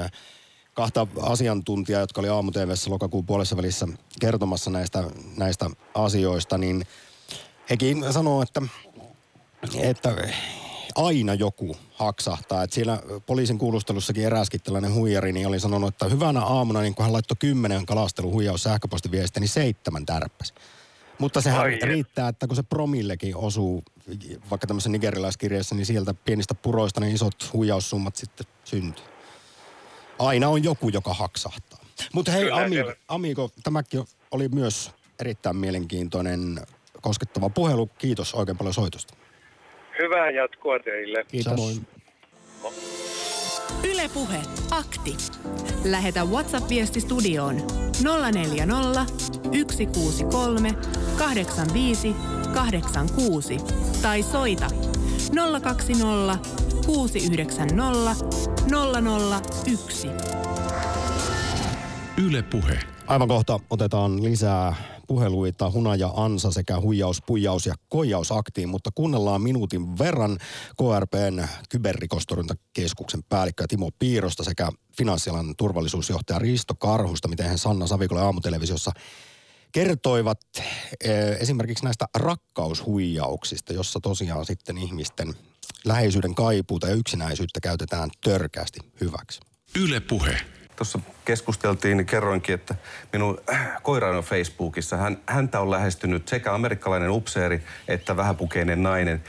[0.74, 2.50] kahta asiantuntijaa, jotka oli aamu
[2.88, 3.88] lokakuun puolessa välissä
[4.20, 5.04] kertomassa näistä,
[5.36, 6.86] näistä asioista, niin
[7.70, 8.62] hekin sanoo, että,
[9.82, 10.16] että
[10.94, 12.62] aina joku haksahtaa.
[12.62, 17.04] Että siellä poliisin kuulustelussakin eräskin tällainen huijari, niin oli sanonut, että hyvänä aamuna, niin kun
[17.04, 20.54] hän laittoi kymmenen kalasteluhuijaus sähköpostiviestiä, niin seitsemän tärppäs.
[21.18, 21.82] Mutta sehän Ai et.
[21.82, 23.82] riittää, että kun se promillekin osuu
[24.50, 29.11] vaikka tämmöisessä nigerialaiskirjassa, niin sieltä pienistä puroista ne isot huijaussummat sitten syntyy.
[30.18, 31.78] Aina on joku, joka haksahtaa.
[32.12, 36.60] Mutta hei amigo, amigo, tämäkin oli myös erittäin mielenkiintoinen
[37.00, 37.86] koskettava puhelu.
[37.98, 39.14] Kiitos oikein paljon soitosta.
[39.98, 41.24] Hyvää jatkoa teille.
[41.28, 41.50] Kiitos.
[41.50, 41.86] Samoin.
[43.84, 45.16] Ylepuhe akti.
[45.84, 47.56] Lähetä WhatsApp-viesti studioon
[48.32, 49.06] 040
[49.70, 50.72] 163
[51.18, 52.14] 85
[52.54, 53.56] 86
[54.02, 54.66] tai soita
[55.62, 56.38] 020
[56.86, 57.76] 690
[59.66, 60.08] 001.
[62.24, 62.78] Yle Puhe.
[63.06, 64.74] Aivan kohta otetaan lisää
[65.06, 70.38] puheluita Hunaja Ansa sekä huijaus, puijaus ja koijausaktiin, mutta kuunnellaan minuutin verran
[70.78, 74.68] KRPn kyberrikostorjuntakeskuksen päällikkö Timo Piirosta sekä
[74.98, 78.90] finanssialan turvallisuusjohtaja Risto Karhusta, miten hän Sanna Savikolle aamutelevisiossa
[79.72, 80.40] kertoivat
[81.04, 85.34] eh, esimerkiksi näistä rakkaushuijauksista, jossa tosiaan sitten ihmisten
[85.84, 89.40] läheisyyden kaipuuta ja yksinäisyyttä käytetään törkeästi hyväksi.
[89.80, 90.40] Yle Puhe.
[90.76, 92.74] Tuossa keskusteltiin, niin kerroinkin, että
[93.12, 93.40] minun
[93.82, 94.96] koirani on Facebookissa.
[94.96, 99.24] Hän, häntä on lähestynyt sekä amerikkalainen upseeri että vähäpukeinen nainen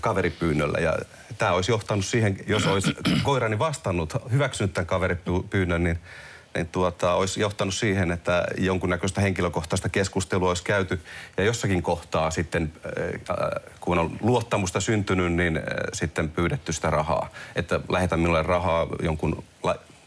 [0.00, 0.78] kaveripyynnöllä.
[0.78, 0.98] Ja
[1.38, 5.98] tämä olisi johtanut siihen, jos olisi koirani vastannut, hyväksynyt tämän kaveripyynnön, niin
[6.58, 11.00] niin tuota, olisi johtanut siihen, että jonkunnäköistä henkilökohtaista keskustelua olisi käyty.
[11.36, 12.72] Ja jossakin kohtaa sitten,
[13.30, 17.30] äh, kun on luottamusta syntynyt, niin äh, sitten pyydetty sitä rahaa.
[17.56, 19.44] Että lähetä minulle rahaa jonkun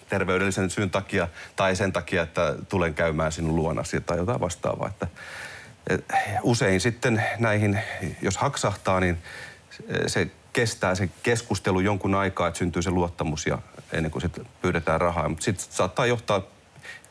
[0.09, 4.87] terveydellisen syyn takia tai sen takia, että tulen käymään sinun luonasi tai jotain vastaavaa.
[4.87, 5.07] Että,
[6.43, 7.79] usein sitten näihin,
[8.21, 9.17] jos haksahtaa, niin
[10.07, 13.57] se kestää se keskustelu jonkun aikaa, että syntyy se luottamus ja
[13.93, 15.29] ennen kuin sitten pyydetään rahaa.
[15.29, 16.41] Mutta sitten saattaa johtaa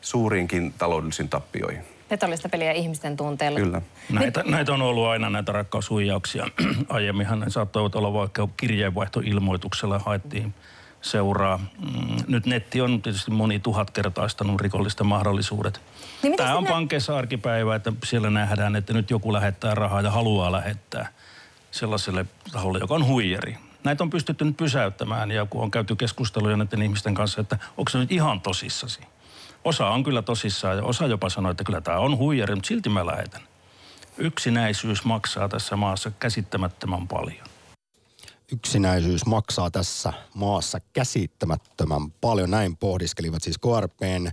[0.01, 1.83] suuriinkin taloudellisiin tappioihin.
[2.09, 3.59] Petollista peliä ihmisten tunteella.
[3.59, 3.81] Kyllä.
[4.09, 6.47] Näitä, näitä on ollut aina näitä rakkaushuijauksia.
[6.89, 10.53] Aiemminhan ne saattoivat olla vaikka kirjeenvaihtoilmoituksella haettiin
[11.01, 11.57] seuraa.
[11.57, 15.81] Mm, nyt netti on tietysti moni tuhatkertaistanut rikollisten mahdollisuudet.
[16.23, 16.69] Niin Tämä on ne...
[16.69, 21.07] pankeissa arkipäivä, että siellä nähdään, että nyt joku lähettää rahaa ja haluaa lähettää
[21.71, 23.57] sellaiselle taholle, joka on huijari.
[23.83, 27.89] Näitä on pystytty nyt pysäyttämään ja kun on käyty keskusteluja näiden ihmisten kanssa, että onko
[27.89, 28.99] se nyt ihan tosissasi.
[29.63, 32.89] Osa on kyllä tosissaan ja osa jopa sanoo, että kyllä tämä on huijari, mutta silti
[32.89, 33.41] mä lähetän.
[34.17, 37.47] Yksinäisyys maksaa tässä maassa käsittämättömän paljon.
[38.51, 42.51] Yksinäisyys maksaa tässä maassa käsittämättömän paljon.
[42.51, 44.27] Näin pohdiskelivat siis KRPn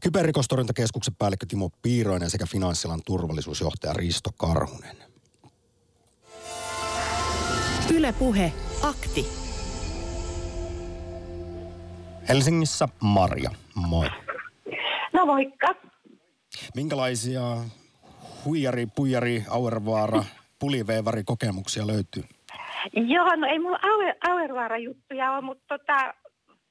[0.00, 4.96] kyberrikostorjuntakeskuksen päällikkö Timo Piiroinen sekä finanssialan turvallisuusjohtaja Risto Karhunen.
[7.94, 9.26] Ylepuhe akti.
[12.28, 14.06] Helsingissä Marja, moi.
[15.12, 15.74] No moikka.
[16.74, 17.40] Minkälaisia
[18.44, 20.24] huijari, puijari, auervaara,
[20.58, 22.22] puliveevari kokemuksia löytyy?
[22.92, 26.14] Joo, no ei mulla auer, auervaara juttuja ole, mutta tota,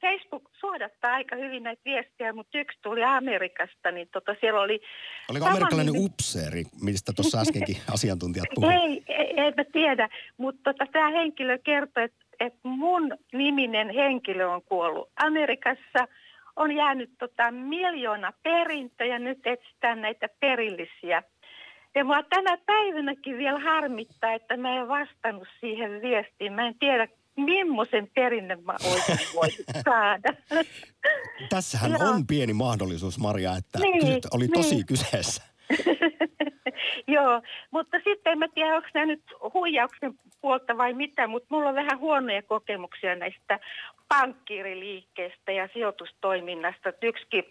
[0.02, 4.82] Facebook suodattaa aika hyvin näitä viestiä, mutta yksi tuli Amerikasta, niin tota siellä oli...
[5.30, 6.06] Oliko amerikkalainen nimi...
[6.06, 8.84] upseeri, mistä tuossa äskenkin asiantuntijat puhuivat?
[8.84, 14.48] Ei, ei, en mä tiedä, mutta tota, tämä henkilö kertoi, että, että mun niminen henkilö
[14.48, 16.08] on kuollut Amerikassa,
[16.56, 21.24] on jäänyt tota, miljoona perintö ja nyt etsitään näitä perillisiä.
[21.96, 26.54] Ja mua tänä päivänäkin vielä harmittaa, että mä en vastannut siihen viestiin.
[26.54, 30.34] Mä en tiedä, millaisen perinnön mä olisin voinut saada.
[31.50, 32.10] Tässähän Joo.
[32.10, 34.86] on pieni mahdollisuus, Maria, että niin, oli tosi niin.
[34.86, 35.43] kyseessä.
[37.08, 39.23] Joo, mutta sitten en mä tiedä, onko nämä nyt
[39.54, 43.60] huijauksen puolta vai mitä, mutta mulla on vähän huonoja kokemuksia näistä
[44.10, 46.93] pankkiiriliikkeestä ja sijoitustoiminnasta.
[47.02, 47.43] Yksikin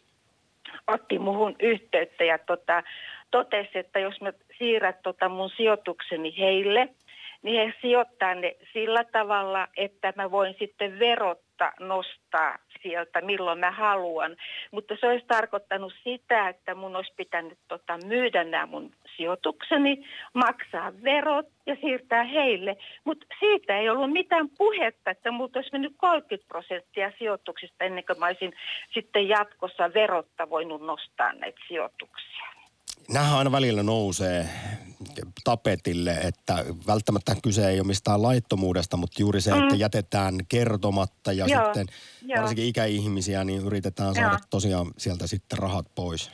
[0.86, 2.82] otti muhun yhteyttä ja tota,
[3.30, 6.88] totesi, että jos mä siirrän tota mun sijoitukseni heille–
[7.42, 13.70] niin he sijoittaa ne sillä tavalla, että mä voin sitten verotta nostaa sieltä milloin mä
[13.70, 14.36] haluan.
[14.70, 20.92] Mutta se olisi tarkoittanut sitä, että mun olisi pitänyt tota, myydä nämä mun sijoitukseni, maksaa
[21.04, 22.76] verot ja siirtää heille.
[23.04, 28.18] Mutta siitä ei ollut mitään puhetta, että multa olisi mennyt 30 prosenttia sijoituksista ennen kuin
[28.18, 28.52] mä olisin
[28.94, 32.65] sitten jatkossa verotta voinut nostaa näitä sijoituksia.
[33.08, 34.48] Nämähän aina välillä nousee
[35.44, 39.78] tapetille, että välttämättä kyse ei ole mistään laittomuudesta, mutta juuri se, että mm.
[39.78, 41.64] jätetään kertomatta ja Joo.
[41.64, 41.86] sitten
[42.22, 42.40] Joo.
[42.40, 44.38] varsinkin ikäihmisiä, niin yritetään saada Joo.
[44.50, 46.30] tosiaan sieltä sitten rahat pois.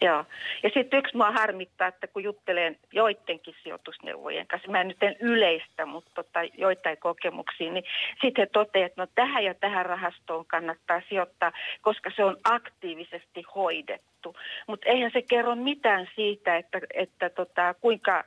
[0.00, 0.24] Joo.
[0.62, 5.16] Ja sitten yksi mua harmittaa, että kun juttelen joidenkin sijoitusneuvojen kanssa, mä en nyt en
[5.20, 7.84] yleistä, mutta tota, joitain kokemuksia, niin
[8.20, 13.44] sitten he toteavat, että no tähän ja tähän rahastoon kannattaa sijoittaa, koska se on aktiivisesti
[13.54, 14.36] hoidettu.
[14.66, 18.24] Mutta eihän se kerro mitään siitä, että, että tota, kuinka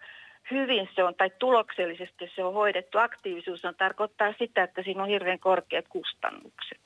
[0.52, 2.98] hyvin se on tai tuloksellisesti se on hoidettu.
[2.98, 6.82] Aktiivisuus on tarkoittaa sitä, että siinä on hirveän korkeat kustannukset.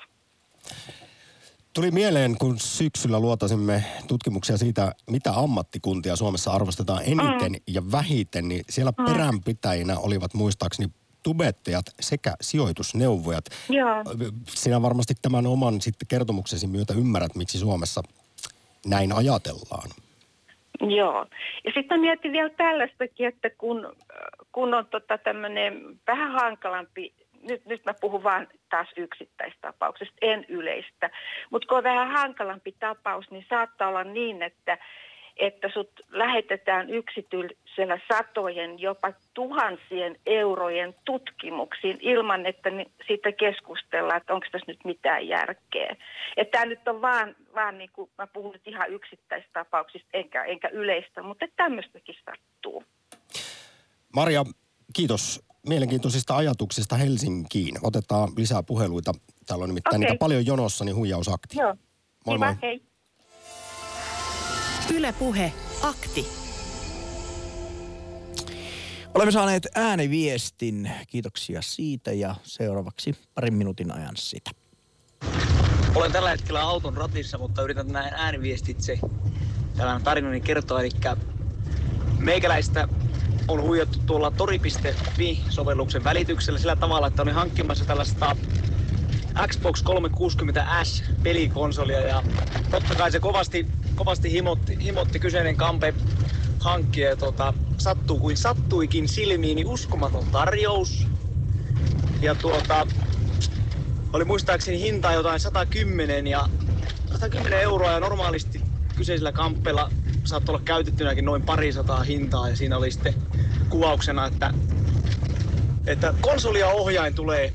[1.75, 7.59] Tuli mieleen, kun syksyllä luotasimme tutkimuksia siitä, mitä ammattikuntia Suomessa arvostetaan eniten mm.
[7.67, 9.05] ja vähiten, niin siellä mm.
[9.05, 10.91] peränpitäjinä olivat muistaakseni
[11.23, 13.45] tubettajat sekä sijoitusneuvojat.
[13.69, 14.03] Joo.
[14.47, 18.01] Sinä varmasti tämän oman sitten kertomuksesi myötä ymmärrät, miksi Suomessa
[18.85, 19.89] näin ajatellaan.
[20.81, 21.25] Joo.
[21.65, 23.95] Ja sitten mietin vielä tällaistakin, että kun,
[24.51, 31.09] kun on tota tämmöinen vähän hankalampi nyt, nyt mä puhun vaan taas yksittäistapauksesta, en yleistä.
[31.49, 34.77] Mutta kun on vähän hankalampi tapaus, niin saattaa olla niin, että,
[35.37, 42.69] että sut lähetetään yksityisellä satojen, jopa tuhansien eurojen tutkimuksiin ilman, että
[43.07, 45.95] siitä keskustellaan, että onko tässä nyt mitään järkeä.
[46.37, 50.67] Että tämä nyt on vaan, vaan niin kuin, mä puhun nyt ihan yksittäistapauksista enkä, enkä
[50.67, 52.83] yleistä, mutta tämmöistäkin sattuu.
[54.15, 54.43] Maria,
[54.95, 57.75] kiitos mielenkiintoisista ajatuksista Helsinkiin.
[57.81, 59.13] Otetaan lisää puheluita.
[59.45, 60.09] Täällä on nimittäin okay.
[60.09, 61.57] niitä paljon jonossa, niin huijausakti.
[61.57, 61.75] Joo.
[62.25, 62.55] Moi Kiva, moi.
[62.61, 62.81] hei.
[64.93, 66.27] Ylepuhe akti.
[69.15, 70.91] Olemme saaneet ääniviestin.
[71.07, 74.51] Kiitoksia siitä ja seuraavaksi parin minuutin ajan sitä.
[75.95, 78.99] Olen tällä hetkellä auton ratissa, mutta yritän näin ääniviestitse
[79.77, 80.81] tämän tarinani kertoa.
[80.81, 80.89] Eli
[82.19, 82.87] meikäläistä
[83.47, 88.35] on huijattu tuolla tori.fi-sovelluksen välityksellä sillä tavalla, että olin hankkimassa tällaista
[89.47, 92.23] Xbox 360S pelikonsolia ja
[92.71, 95.93] totta kai se kovasti, kovasti himotti, himotti kyseinen kampe
[96.59, 101.07] hankkia ja tota, sattuu kuin sattuikin silmiini uskomaton tarjous.
[102.21, 102.87] Ja tuota,
[104.13, 106.47] oli muistaakseni hinta jotain 110 ja
[107.11, 108.61] 110 euroa ja normaalisti
[108.95, 109.91] kyseisellä kamppeella
[110.23, 113.13] saattoi olla käytettynäkin noin parisataa hintaa ja siinä oli sitten
[113.69, 114.53] kuvauksena, että,
[115.87, 117.53] että konsoli ja ohjain tulee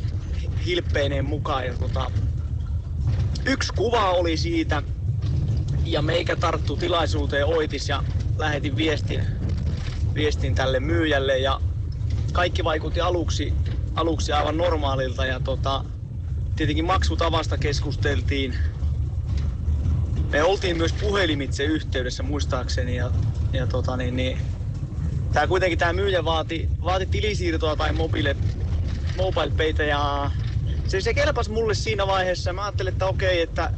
[0.66, 2.10] hilppeineen mukaan ja tota,
[3.46, 4.82] yksi kuva oli siitä
[5.84, 8.04] ja meikä tarttu tilaisuuteen oitis ja
[8.38, 9.24] lähetin viestin,
[10.14, 11.60] viestin tälle myyjälle ja
[12.32, 13.54] kaikki vaikutti aluksi,
[13.94, 15.84] aluksi aivan normaalilta ja tota,
[16.56, 18.54] tietenkin maksutavasta keskusteltiin.
[20.32, 23.10] Me oltiin myös puhelimitse yhteydessä muistaakseni ja,
[23.52, 24.38] ja tota niin, niin,
[25.32, 28.36] tää kuitenkin tämä myyjä vaati, vaati tilisiirtoa tai mobile,
[29.16, 30.30] mobile paytä ja
[30.86, 32.52] se, se kelpas mulle siinä vaiheessa.
[32.52, 33.70] Mä ajattelin, että okei, että,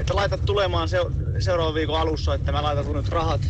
[0.00, 0.98] että laitat tulemaan se,
[1.38, 3.40] seuraavan viikon alussa, että mä laitan sun nyt rahat.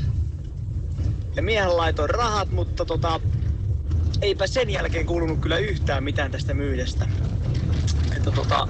[1.36, 3.20] Ja miehen laitoin rahat, mutta tota,
[4.22, 7.08] eipä sen jälkeen kuulunut kyllä yhtään mitään tästä myyjästä.
[8.16, 8.68] Että tota,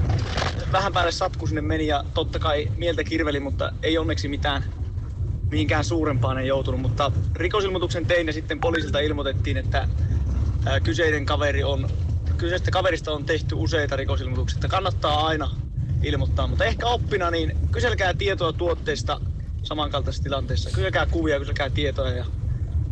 [0.72, 4.64] vähän päälle satku sinne meni ja totta kai mieltä kirveli, mutta ei onneksi mitään
[5.50, 6.80] mihinkään suurempaan ei joutunut.
[6.80, 9.88] Mutta rikosilmoituksen tein ja sitten poliisilta ilmoitettiin, että
[10.82, 11.88] kyseinen kaveri on,
[12.36, 15.50] kyseisestä kaverista on tehty useita rikosilmoituksia, että kannattaa aina
[16.02, 16.46] ilmoittaa.
[16.46, 19.20] Mutta ehkä oppina, niin kyselkää tietoa tuotteista
[19.62, 20.70] samankaltaisessa tilanteessa.
[20.70, 22.24] Kyselkää kuvia, kyselkää tietoa ja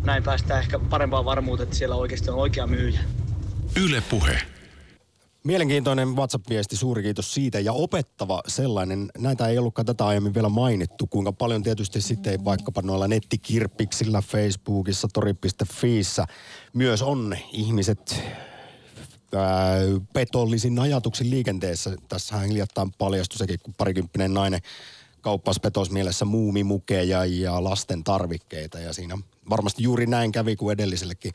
[0.04, 3.00] näin päästään ehkä parempaan varmuuteen, että siellä oikeasti on oikea myyjä.
[3.76, 4.42] Yle Puhe.
[5.44, 9.10] Mielenkiintoinen WhatsApp-viesti, suuri kiitos siitä ja opettava sellainen.
[9.18, 15.08] Näitä ei ollutkaan tätä aiemmin vielä mainittu, kuinka paljon tietysti sitten vaikkapa noilla nettikirppiksillä, Facebookissa,
[15.12, 16.26] tori.fiissä
[16.72, 18.22] myös on ihmiset
[19.34, 19.76] ää,
[20.12, 21.96] petollisin ajatuksin liikenteessä.
[22.08, 24.60] Tässähän hiljattain paljastui sekin, kun parikymppinen nainen
[25.20, 28.78] kauppasi petosmielessä muumimukeja ja lasten tarvikkeita.
[28.78, 29.18] Ja siinä
[29.50, 31.32] varmasti juuri näin kävi kuin edellisellekin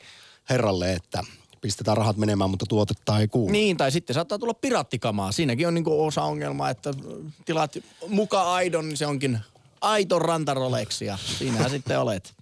[0.50, 1.22] herralle, että
[1.60, 3.52] pistetään rahat menemään, mutta tuotetta ei kuulu.
[3.52, 5.32] Niin, tai sitten saattaa tulla piraattikamaa.
[5.32, 6.90] Siinäkin on niinku osa ongelmaa, että
[7.44, 7.72] tilaat
[8.08, 9.38] muka aidon, niin se onkin
[9.80, 12.34] aito rantaroleksi ja siinähän sitten olet.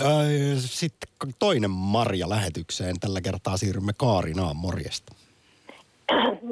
[0.00, 3.00] Öö, Sitten toinen Marja lähetykseen.
[3.00, 5.12] Tällä kertaa siirrymme Kaarinaan morjesta.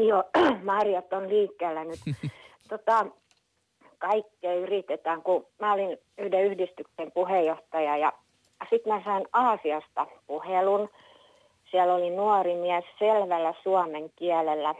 [0.08, 0.24] Joo,
[0.64, 2.00] Marjat on liikkeellä nyt.
[2.70, 3.06] tota,
[3.98, 8.12] kaikkea yritetään, kun mä olin yhden yhdistyksen puheenjohtaja ja
[8.70, 10.88] sitten mä sain Aasiasta puhelun.
[11.70, 14.74] Siellä oli nuori mies selvällä suomen kielellä.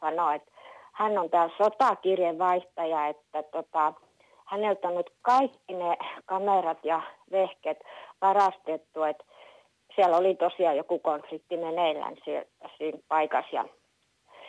[0.00, 0.50] Sanoi, että
[0.92, 3.92] hän on täällä sotakirjeenvaihtaja, että tota,
[4.44, 5.96] häneltä on nyt kaikki ne
[6.26, 7.78] kamerat ja vehket
[8.20, 9.24] varastettu, että
[9.94, 13.56] siellä oli tosiaan joku konflikti meneillään siinä paikassa.
[13.56, 13.64] Ja,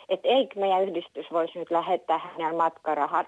[0.10, 3.28] että eikö meidän yhdistys voisi nyt lähettää hänelle matkarahat.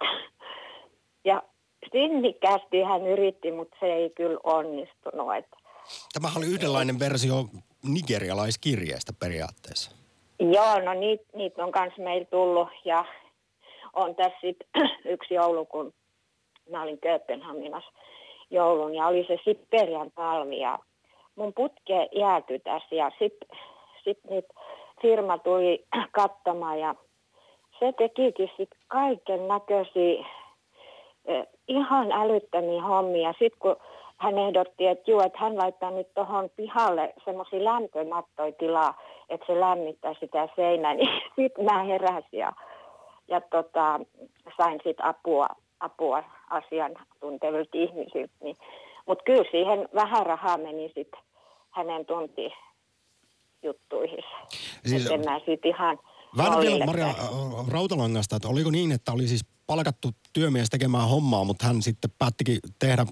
[1.25, 1.43] Ja
[1.91, 5.35] sinnikkäästi hän yritti, mutta se ei kyllä onnistunut.
[5.37, 5.57] Että
[6.13, 7.35] Tämä oli yhdenlainen versio
[7.83, 9.91] nigerialaiskirjeestä periaatteessa.
[10.39, 13.05] Joo, no niitä niit on myös meillä tullut ja
[13.93, 14.57] on tässä sit
[15.13, 15.93] yksi joulu, kun
[16.71, 17.91] mä olin Kööpenhaminassa
[18.49, 20.79] joulun ja oli se Siperian talvi ja
[21.35, 23.49] mun putke jäätyi tässä ja sitten
[24.03, 24.53] sit niitä
[25.01, 26.95] firma tuli katsomaan ja
[27.79, 30.25] se tekikin sitten kaiken näköisiä
[31.67, 33.33] ihan älyttömiä hommia.
[33.39, 33.75] Sitten kun
[34.17, 39.59] hän ehdotti, että juu, että hän laittaa nyt tuohon pihalle semmoisia lämpömattoja tilaa, että se
[39.59, 42.51] lämmittää sitä seinää, niin sitten mä heräsin ja,
[43.27, 43.99] ja tota,
[44.57, 45.47] sain sitten apua,
[45.79, 48.33] apua asiantuntevilta ihmisiltä.
[48.43, 48.57] Niin.
[49.05, 51.19] Mutta kyllä siihen vähän rahaa meni sitten
[51.69, 52.53] hänen tunti
[53.63, 54.23] juttuihin.
[54.85, 55.99] Siis- en mä sitten ihan
[56.37, 61.43] Vähän vielä Maria äh, Rautalangasta, että oliko niin, että oli siis palkattu työmies tekemään hommaa,
[61.43, 63.05] mutta hän sitten päättikin tehdä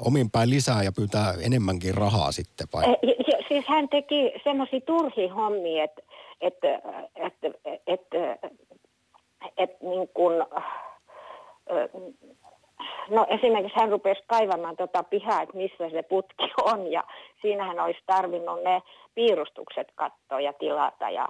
[0.00, 2.84] omin päin lisää ja pyytää enemmänkin rahaa sitten vai?
[2.84, 3.18] Eh,
[3.48, 6.02] Siis hän teki semmoisia turhia hommia, että
[6.40, 6.82] että
[7.14, 7.48] että
[7.86, 8.38] että
[9.56, 10.46] että niin kuin,
[11.70, 11.88] ö,
[13.10, 17.04] no esimerkiksi hän rupesi kaivamaan tota pihaa, että missä se putki on ja
[17.42, 18.82] siinähän olisi tarvinnut ne
[19.14, 21.28] piirustukset katsoa ja tilata ja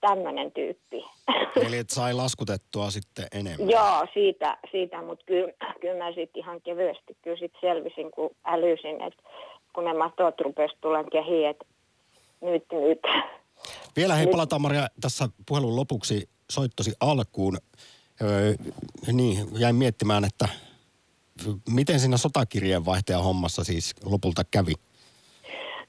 [0.00, 1.04] tämmöinen tyyppi.
[1.66, 3.70] Eli et sai laskutettua sitten enemmän.
[3.70, 9.00] Joo, siitä, siitä mutta kyllä, kyllä mä sitten ihan kevyesti kyllä sit selvisin, kun älysin,
[9.00, 9.22] että
[9.74, 11.64] kun ne matot rupesi tulemaan kehiin, että
[12.40, 12.98] nyt, nyt.
[13.96, 17.58] Vielä hei, Nyt- palataan Maria tässä puhelun lopuksi soittosi alkuun.
[18.22, 18.54] Öö,
[19.12, 20.48] niin, jäin miettimään, että
[21.70, 24.72] miten siinä sotakirjeenvaihtajan hommassa siis lopulta kävi?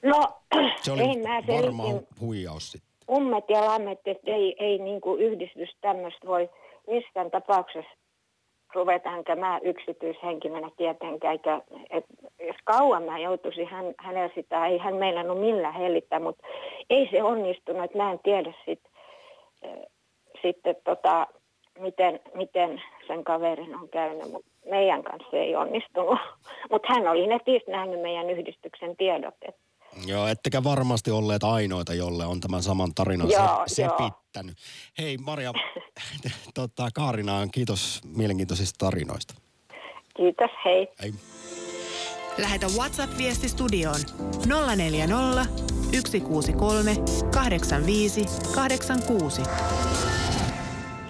[0.04, 0.42] No,
[0.82, 2.93] Se oli ei mä varma selitin hu- huijaus sitten.
[3.10, 6.50] Ummet ja lammet, että ei, ei niin kuin yhdistys tämmöistä voi
[6.88, 7.92] missään tapauksessa
[8.74, 12.06] ruveta enkä mä yksityishenkilönä tietenkään, eikä, et,
[12.40, 16.48] jos kauan mä joutuisin hän, hänellä sitä, ei hän meinannut millään hellittää, mutta
[16.90, 18.82] ei se onnistunut, että mä en tiedä sit,
[19.66, 19.72] äh,
[20.42, 21.28] sitten tota,
[21.80, 26.20] miten, miten sen kaverin on käynyt, mutta meidän kanssa ei onnistunut.
[26.72, 29.62] Mutta hän oli netistä nähnyt meidän yhdistyksen tiedot, että
[30.06, 33.64] Joo, ettekä varmasti olleet ainoita, jolle on tämän saman tarinan se, Joo, joo.
[33.68, 34.58] sepittänyt.
[34.98, 35.54] Hei Maria,
[36.54, 39.34] tota, Kaarinaan kiitos mielenkiintoisista tarinoista.
[40.18, 40.88] kiitos, hei.
[41.02, 41.14] Hei.
[42.38, 44.00] Lähetä WhatsApp-viesti studioon
[44.76, 45.46] 040
[46.10, 46.96] 163
[47.34, 48.26] 85
[48.56, 49.42] 86.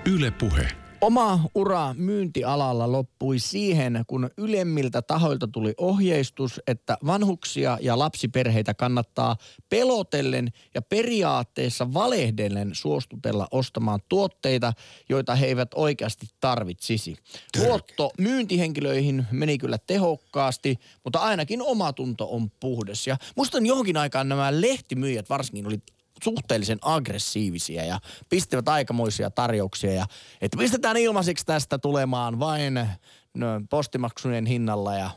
[0.05, 0.82] Yle Puhe.
[1.04, 9.36] Oma ura myyntialalla loppui siihen, kun ylemmiltä tahoilta tuli ohjeistus, että vanhuksia ja lapsiperheitä kannattaa
[9.70, 14.74] pelotellen ja periaatteessa valehdellen suostutella ostamaan tuotteita,
[15.10, 17.16] joita he eivät oikeasti tarvitsisi.
[17.58, 23.08] Luotto myyntihenkilöihin meni kyllä tehokkaasti, mutta ainakin omatunto on puhdas.
[23.08, 25.82] Ja muistan johonkin aikaan nämä lehtimyyjät varsinkin oli
[26.24, 27.99] suhteellisen aggressiivisia ja
[28.30, 29.93] pistivät aikamoisia tarjouksia.
[29.93, 30.05] Ja,
[30.41, 32.89] että pistetään ilmaiseksi tästä tulemaan vain
[33.34, 35.09] no, postimaksujen hinnalla ja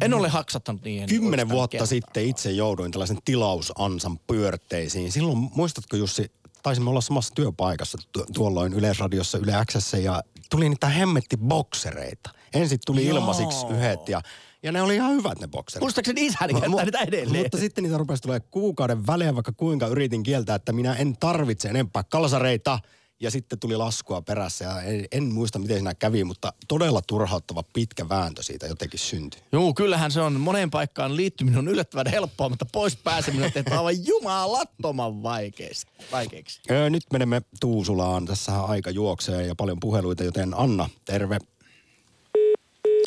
[0.00, 1.08] en ole haksattanut niihin.
[1.08, 1.86] Kymmenen vuotta kertaa.
[1.86, 5.12] sitten itse jouduin tällaisen tilausansan pyörteisiin.
[5.12, 6.32] Silloin, muistatko Jussi,
[6.62, 12.30] taisimme olla samassa työpaikassa tu- tuolloin Yleisradiossa Yle Xssä ja tuli niitä hemmetti boksereita.
[12.54, 13.16] Ensin tuli Joo.
[13.16, 14.22] ilmaisiksi yhdet ja,
[14.62, 15.82] ja ne oli ihan hyvät ne bokserit.
[15.82, 17.44] Muistaakseni isäni Mu- käyttää niitä edelleen.
[17.44, 21.68] Mutta sitten niitä rupesi tulee kuukauden välein, vaikka kuinka yritin kieltää, että minä en tarvitse
[21.68, 22.78] enempää kalsareita.
[23.20, 27.62] Ja sitten tuli laskua perässä ja en, en muista miten siinä kävi, mutta todella turhauttava
[27.72, 29.40] pitkä vääntö siitä jotenkin syntyi.
[29.52, 33.74] Joo, kyllähän se on moneen paikkaan liittyminen on yllättävän helppoa, mutta pois pääseminen on tehty
[33.74, 35.86] aivan jumalattoman vaikeaksi.
[36.12, 36.60] vaikeaksi.
[36.70, 38.26] Öö, nyt menemme Tuusulaan.
[38.26, 41.38] Tässä aika juoksee ja paljon puheluita, joten Anna, terve.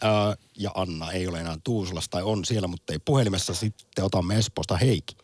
[0.03, 0.11] Öö,
[0.57, 3.53] ja Anna ei ole enää Tuusulassa tai on siellä, mutta ei puhelimessa.
[3.53, 5.15] Sitten otamme Espoosta Heikki.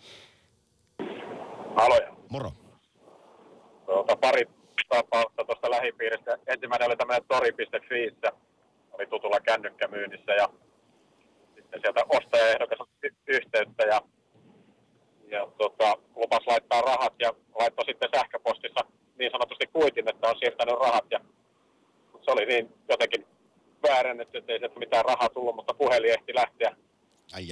[1.75, 2.15] Aloja.
[2.29, 2.51] Moro.
[3.85, 4.43] Tuota, pari
[4.89, 6.37] tapausta tuosta lähipiiristä.
[6.47, 8.31] Ensimmäinen oli tämmöinen tori.fiissä.
[8.91, 10.49] Oli tutulla kännykkämyynnissä ja
[11.55, 14.01] sitten sieltä ostajaehdokas otti yhteyttä ja,
[15.27, 18.85] ja tota, lupas laittaa rahat ja laittoi sitten sähköpostissa
[19.19, 21.19] niin sanotusti kuitin, että on siirtänyt rahat ja
[22.21, 23.27] se oli niin jotenkin
[23.83, 26.75] väärennetty, että ei sieltä mitään rahaa tullut, mutta puhelin ehti lähteä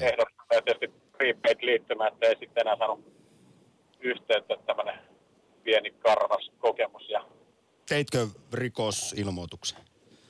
[0.01, 2.99] ehdokkaan ja tietysti prepaid liittymä, että ei sitten enää saanut
[3.99, 4.99] yhteyttä tämmöinen
[5.63, 7.09] pieni karvas kokemus.
[7.09, 7.25] Ja
[7.89, 9.79] Teitkö rikosilmoituksen?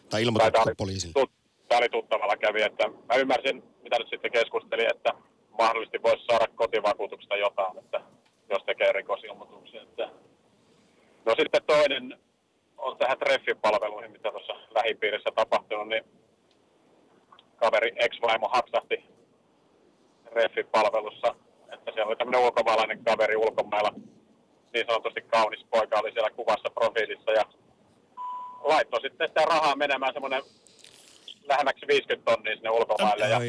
[0.09, 1.13] Tai ilmoitatko poliisille?
[1.13, 1.31] tut,
[1.67, 5.13] tää oli tuttavalla kävi, että mä ymmärsin, mitä nyt sitten keskustelin, että
[5.59, 8.01] mahdollisesti voisi saada kotivakuutuksesta jotain, että
[8.49, 9.81] jos tekee rikosilmoituksen.
[9.81, 10.09] Että.
[11.25, 12.19] No sitten toinen
[12.79, 16.03] on tähän treffipalveluihin, mitä tuossa lähipiirissä tapahtunut, niin
[17.55, 19.03] kaveri ex-vaimo hapsahti
[20.29, 21.35] treffipalvelussa,
[21.73, 23.93] että siellä oli tämmöinen ulkomaalainen kaveri ulkomailla,
[24.73, 27.45] niin sanotusti kaunis poika oli siellä kuvassa profiilissa ja
[28.61, 30.43] laittoi sitten sitä rahaa menemään semmoinen
[31.49, 33.29] lähemmäksi 50 tonnia sinne ulkomaille.
[33.29, 33.39] Ja,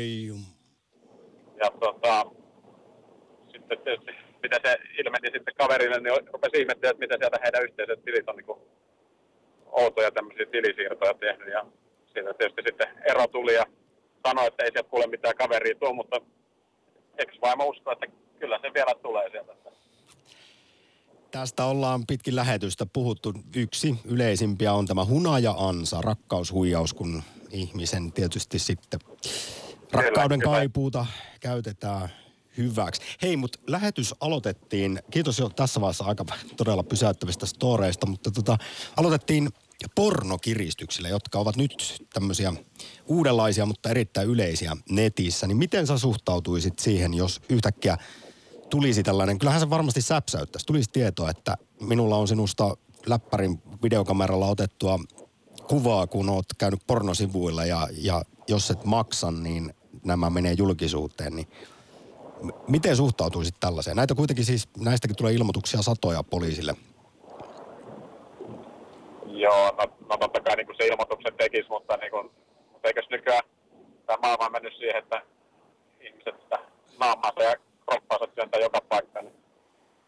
[1.64, 2.26] ja tota,
[3.52, 4.12] sitten tietysti,
[4.42, 8.36] mitä se ilmeni sitten kaverille, niin rupesi ihmettelemään, että miten sieltä heidän yhteiset tilit on
[8.36, 8.46] niin
[9.72, 11.48] outoja tämmöisiä tilisiirtoja tehnyt.
[11.48, 11.66] Ja
[12.12, 13.66] siitä tietysti sitten ero tuli ja
[14.26, 16.20] sanoi, että ei sieltä kuule mitään kaveria tuo, mutta
[17.18, 18.06] ex-vaimo uskoo, että
[18.38, 19.52] kyllä se vielä tulee sieltä.
[21.30, 23.32] Tästä ollaan pitkin lähetystä puhuttu.
[23.56, 29.00] Yksi yleisimpiä on tämä hunaja-ansa, rakkaushuijaus, kun ihmisen tietysti sitten
[29.92, 30.52] rakkauden kyllä.
[30.52, 31.06] kaipuuta
[31.40, 32.08] käytetään
[32.56, 33.02] hyväksi.
[33.22, 36.24] Hei, mutta lähetys aloitettiin, kiitos jo tässä vaiheessa aika
[36.56, 38.58] todella pysäyttävistä storeista, mutta tota,
[38.96, 39.48] aloitettiin
[39.94, 42.52] pornokiristyksille, jotka ovat nyt tämmöisiä
[43.06, 47.96] uudenlaisia, mutta erittäin yleisiä netissä, niin miten sä suhtautuisit siihen, jos yhtäkkiä
[48.70, 52.76] tulisi tällainen, kyllähän se varmasti säpsäyttäisi, tulisi tietoa, että minulla on sinusta
[53.06, 54.98] läppärin videokameralla otettua
[55.68, 59.74] kuvaa, kun oot käynyt pornosivuilla ja, ja jos et maksa, niin
[60.04, 61.48] nämä menee julkisuuteen, niin
[62.68, 63.96] miten suhtautuisit tällaiseen?
[63.96, 66.74] Näitä kuitenkin siis, näistäkin tulee ilmoituksia satoja poliisille.
[69.26, 72.30] Joo, no, no totta kai niin se ilmoituksen tekisi, mutta, niin kuin,
[72.72, 73.42] mutta eikös nykyään
[74.10, 75.22] tämä maailma on mennyt siihen, että
[76.00, 76.58] ihmiset sitä
[77.00, 77.56] naamaansa ja
[77.90, 79.36] kroppaansa työntää joka paikkaan, niin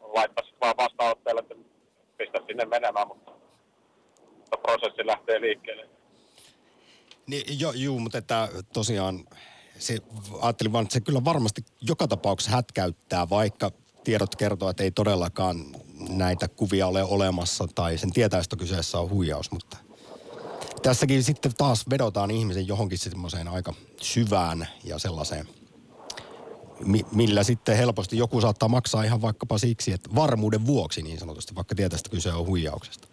[0.00, 1.54] laittaisi vaan vastaanotteelle, että
[2.18, 3.32] pistä sinne menemään, mutta,
[4.36, 5.88] mutta prosessi lähtee liikkeelle.
[7.26, 9.24] Niin, jo, juu, mutta että tosiaan
[9.78, 9.98] se,
[10.40, 13.70] ajattelin vaan, että se kyllä varmasti joka tapauksessa hätkäyttää, vaikka
[14.04, 15.56] tiedot kertoo, että ei todellakaan
[16.08, 19.76] näitä kuvia ole olemassa tai sen tietää, että kyseessä on huijaus, mutta
[20.82, 25.46] tässäkin sitten taas vedotaan ihmisen johonkin semmoiseen aika syvään ja sellaiseen,
[27.12, 31.74] millä sitten helposti joku saattaa maksaa ihan vaikkapa siksi, että varmuuden vuoksi niin sanotusti, vaikka
[31.74, 33.08] tietää, että kyse on huijauksesta.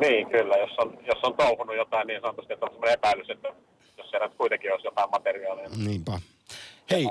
[0.00, 0.56] Niin, kyllä.
[0.56, 3.48] Jos on, jos on touhunut jotain niin sanotusti, että on epäilys, että
[4.08, 5.68] jos siellä kuitenkin olisi jotain materiaalia.
[5.76, 6.20] Niinpä.
[6.90, 7.08] Hei,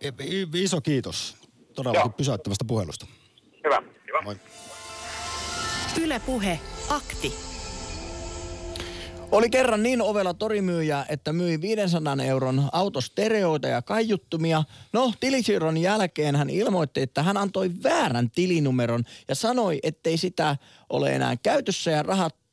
[0.00, 0.10] e,
[0.54, 1.36] iso kiitos
[1.74, 2.16] todellakin Joo.
[2.16, 3.06] pysäyttävästä puhelusta.
[3.64, 3.82] Hyvä.
[4.06, 4.22] Hyvä.
[4.22, 4.36] Moi.
[6.00, 7.32] Yle Puhe, akti.
[9.32, 14.64] Oli kerran niin ovella torimyyjä, että myi 500 euron autostereoita ja kaiuttumia.
[14.92, 20.56] No, tilisiirron jälkeen hän ilmoitti, että hän antoi väärän tilinumeron ja sanoi, ettei sitä
[20.90, 22.43] ole enää käytössä ja rahat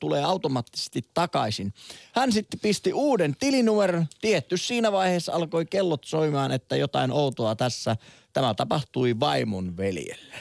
[0.00, 1.74] tulee automaattisesti takaisin.
[2.12, 4.06] Hän sitten pisti uuden tilinumeron.
[4.20, 7.96] Tietty siinä vaiheessa alkoi kellot soimaan, että jotain outoa tässä.
[8.32, 10.36] Tämä tapahtui vaimon veljelle.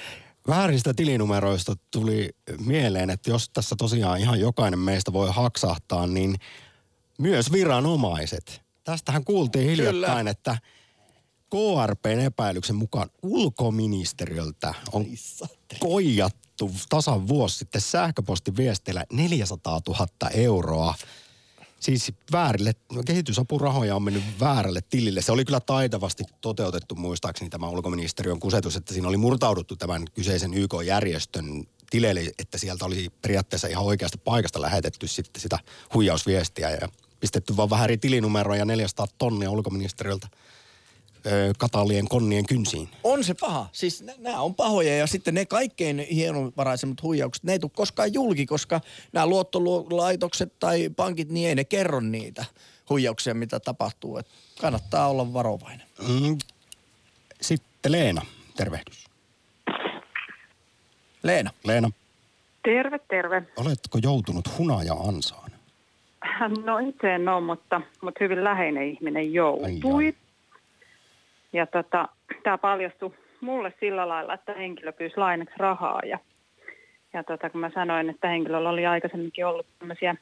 [0.47, 2.29] Vääristä tilinumeroista tuli
[2.65, 6.35] mieleen, että jos tässä tosiaan ihan jokainen meistä voi haksahtaa, niin
[7.17, 8.61] myös viranomaiset.
[8.83, 10.29] Tästähän kuultiin hiljattain, Kyllä.
[10.29, 10.57] että
[11.49, 15.05] KRPn epäilyksen mukaan ulkoministeriöltä on
[16.59, 20.95] koijattu tasan vuosi sitten sähköpostiviesteillä 400 000 euroa.
[21.79, 22.73] Siis väärille,
[23.05, 25.21] kehitysapurahoja on mennyt väärälle tilille.
[25.21, 30.53] Se oli kyllä taitavasti toteutettu muistaakseni tämä ulkoministeriön kusetus, että siinä oli murtauduttu tämän kyseisen
[30.53, 35.59] YK-järjestön tileille, että sieltä oli periaatteessa ihan oikeasta paikasta lähetetty sitten sitä
[35.93, 36.89] huijausviestiä ja
[37.19, 40.27] pistetty vaan vähän eri tilinumeroja 400 tonnia ulkoministeriöltä
[41.57, 42.89] katalien konnien kynsiin.
[43.03, 43.69] On se paha.
[43.71, 48.45] Siis nämä on pahoja ja sitten ne kaikkein hienovaraisemmat huijaukset, ne ei tule koskaan julki,
[48.45, 48.81] koska
[49.13, 52.45] nämä luottolaitokset tai pankit, niin ei ne kerro niitä
[52.89, 54.17] huijauksia, mitä tapahtuu.
[54.17, 54.27] Et
[54.61, 55.87] kannattaa olla varovainen.
[56.07, 56.37] Mm.
[57.41, 58.21] Sitten Leena,
[58.57, 59.05] tervehdys.
[61.23, 61.51] Leena.
[61.63, 61.89] Leena.
[62.63, 63.43] Terve, terve.
[63.57, 65.51] Oletko joutunut hunaja-ansaan?
[66.65, 70.03] No itse en ole, mutta, mutta hyvin läheinen ihminen joutui.
[70.03, 70.22] Ai, ai.
[71.53, 72.07] Ja tota,
[72.43, 76.19] tämä paljastui mulle sillä lailla, että henkilö pyysi lainaksi rahaa ja,
[77.13, 80.15] ja tota, kun mä sanoin, että henkilöllä oli aikaisemminkin ollut tämmöisiä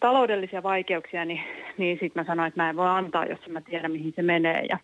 [0.00, 1.40] taloudellisia vaikeuksia, niin,
[1.78, 4.64] niin sitten mä sanoin, että mä en voi antaa, jos mä tiedän, mihin se menee.
[4.68, 4.78] Ja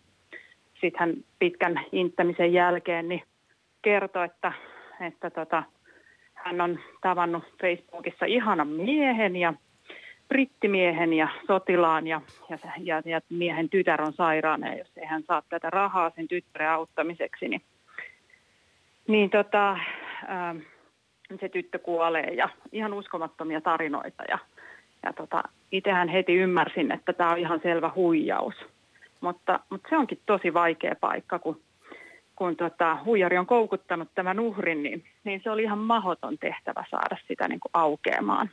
[0.81, 3.23] sitten hän pitkän inttämisen jälkeen niin
[3.81, 4.51] kertoi, että,
[5.07, 5.63] että tota,
[6.33, 9.53] hän on tavannut Facebookissa ihanan miehen ja
[10.27, 15.23] brittimiehen ja sotilaan ja, ja, ja, ja miehen tytär on sairaana ja jos ei hän
[15.23, 17.61] saa tätä rahaa sen tyttären auttamiseksi, niin,
[19.07, 19.77] niin tota,
[20.27, 20.57] ää, ähm,
[21.39, 24.37] se tyttö kuolee ja ihan uskomattomia tarinoita ja,
[25.03, 28.55] ja tota, itsehän heti ymmärsin, että tämä on ihan selvä huijaus.
[29.21, 31.61] Mutta, mutta se onkin tosi vaikea paikka, kun,
[32.35, 37.17] kun tota, huijari on koukuttanut tämän uhrin, niin, niin se oli ihan mahdoton tehtävä saada
[37.27, 38.49] sitä niin kuin aukeamaan.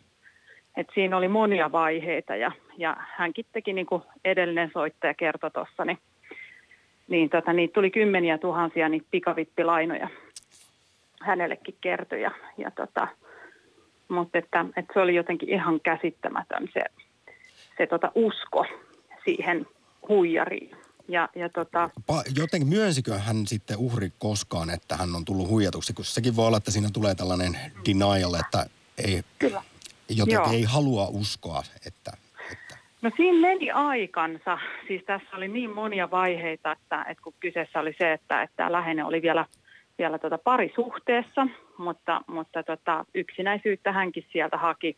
[0.77, 5.85] Et siinä oli monia vaiheita ja, ja hänkin teki niin kuin edellinen soittaja kertoi tuossa,
[5.85, 5.99] niin,
[7.09, 10.09] niin tota, niitä tuli kymmeniä tuhansia niitä pikavippilainoja
[11.21, 12.23] hänellekin kertyi.
[12.23, 13.09] Ja, ja tota,
[14.09, 16.85] mutta että, että se oli jotenkin ihan käsittämätön se,
[17.79, 18.67] se tota usko
[19.25, 19.67] siihen
[20.09, 20.77] huijariin.
[21.09, 21.91] Ja, ja tota...
[22.37, 25.93] Jotenkin myönsikö hän sitten uhri koskaan, että hän on tullut huijatuksi?
[25.93, 27.57] Kun sekin voi olla, että siinä tulee tällainen
[27.87, 28.67] denial, että
[28.99, 29.63] ei, Kyllä
[30.09, 30.51] joten Joo.
[30.53, 32.13] ei halua uskoa, että,
[32.53, 32.77] että...
[33.03, 34.59] No siinä meni aikansa.
[34.89, 38.73] Siis tässä oli niin monia vaiheita, että, että kun kyseessä oli se, että, että tämä
[38.73, 39.47] läheinen oli vielä,
[39.99, 41.47] vielä tota parisuhteessa,
[41.79, 44.97] mutta, mutta tota, yksinäisyyttä hänkin sieltä haki,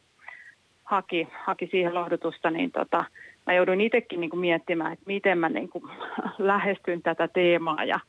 [0.85, 3.05] haki, haki siihen lohdutusta, niin tota,
[3.47, 5.85] mä jouduin itsekin niin kuin miettimään, että miten mä niin kuin
[6.39, 7.85] lähestyn tätä teemaa.
[7.85, 8.01] Ja,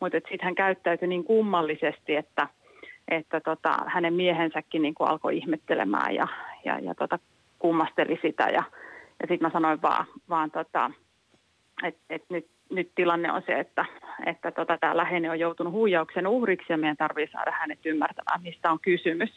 [0.00, 2.48] mutta sitten hän käyttäytyi niin kummallisesti, että,
[3.08, 6.28] että tota, hänen miehensäkin niin kuin alkoi ihmettelemään ja,
[6.64, 7.18] ja, ja tota,
[7.58, 8.42] kummasteli sitä.
[8.42, 8.62] Ja,
[9.20, 10.90] ja sitten mä sanoin vaan, vaan tota,
[11.84, 13.84] että et nyt, nyt tilanne on se, että,
[14.26, 18.70] että tota, tämä läheinen on joutunut huijauksen uhriksi ja meidän tarvitsee saada hänet ymmärtämään, mistä
[18.70, 19.30] on kysymys.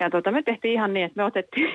[0.00, 1.70] Ja tota, me tehtiin ihan niin, että me otettiin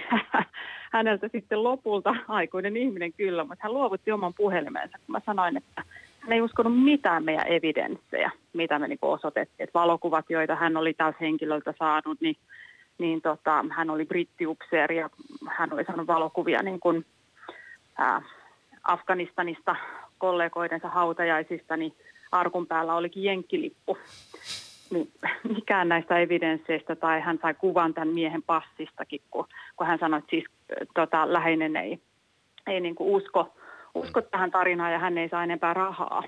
[0.94, 5.84] häneltä sitten lopulta aikuinen ihminen kyllä, mutta hän luovutti oman puhelimensa, kun mä sanoin, että
[6.22, 9.64] hän ei uskonut mitään meidän evidenssejä, mitä me niin osoitettiin.
[9.64, 12.36] Että valokuvat, joita hän oli taas henkilöltä saanut, niin,
[12.98, 15.10] niin tota, hän oli brittiupseeri ja
[15.50, 17.06] hän oli saanut valokuvia niin kuin,
[17.98, 18.22] ää,
[18.84, 19.76] Afganistanista
[20.18, 21.94] kollegoidensa hautajaisista, niin
[22.32, 23.98] arkun päällä olikin jenkkilippu.
[24.92, 25.12] Niin
[25.56, 30.30] mikään näistä evidensseistä tai hän sai kuvan tämän miehen passistakin, kun, kun hän sanoi, että
[30.30, 30.46] siis
[30.94, 32.00] tota, läheinen ei,
[32.68, 33.54] ei niin kuin usko,
[33.96, 36.24] usko tähän tarinaan ja hän ei saa enempää rahaa.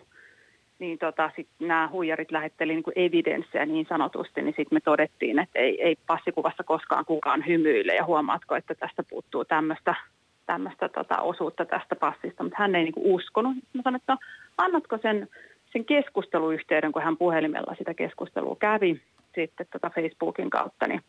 [0.80, 5.40] Niin tota, sitten nämä huijarit lähetteli niin kuin evidenssejä niin sanotusti, niin sitten me todettiin,
[5.40, 11.66] että ei, ei passikuvassa koskaan kukaan hymyile ja huomaatko, että tästä puuttuu tämmöistä tota, osuutta
[11.66, 13.56] tästä passista, mutta hän ei niin kuin uskonut.
[13.74, 14.18] Mä sanoin, että no,
[14.58, 15.28] annatko sen,
[15.72, 19.02] sen keskusteluyhteyden, kun hän puhelimella sitä keskustelua kävi
[19.36, 21.02] sitten tota Facebookin kautta, niin,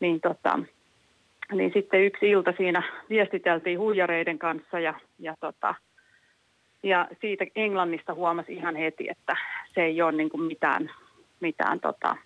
[0.00, 0.58] niin, tota,
[1.52, 5.74] niin sitten yksi ilta siinä viestiteltiin huijareiden kanssa ja, ja, tota,
[6.82, 9.36] ja siitä Englannista huomasi ihan heti, että
[9.74, 10.90] se ei ole niin kuin mitään,
[11.40, 12.16] mitään tota,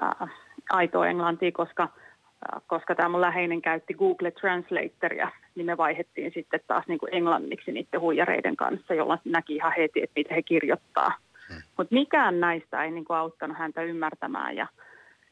[0.00, 0.28] ää,
[0.70, 1.88] aitoa englantia, koska–
[2.66, 7.72] koska tämä mun läheinen käytti Google Translatoria, niin me vaihettiin sitten taas niin kuin englanniksi
[7.72, 11.12] niiden huijareiden kanssa, jolloin näki ihan heti, että mitä he kirjoittaa.
[11.48, 11.62] Hmm.
[11.76, 14.66] Mutta mikään näistä ei niin kuin auttanut häntä ymmärtämään ja,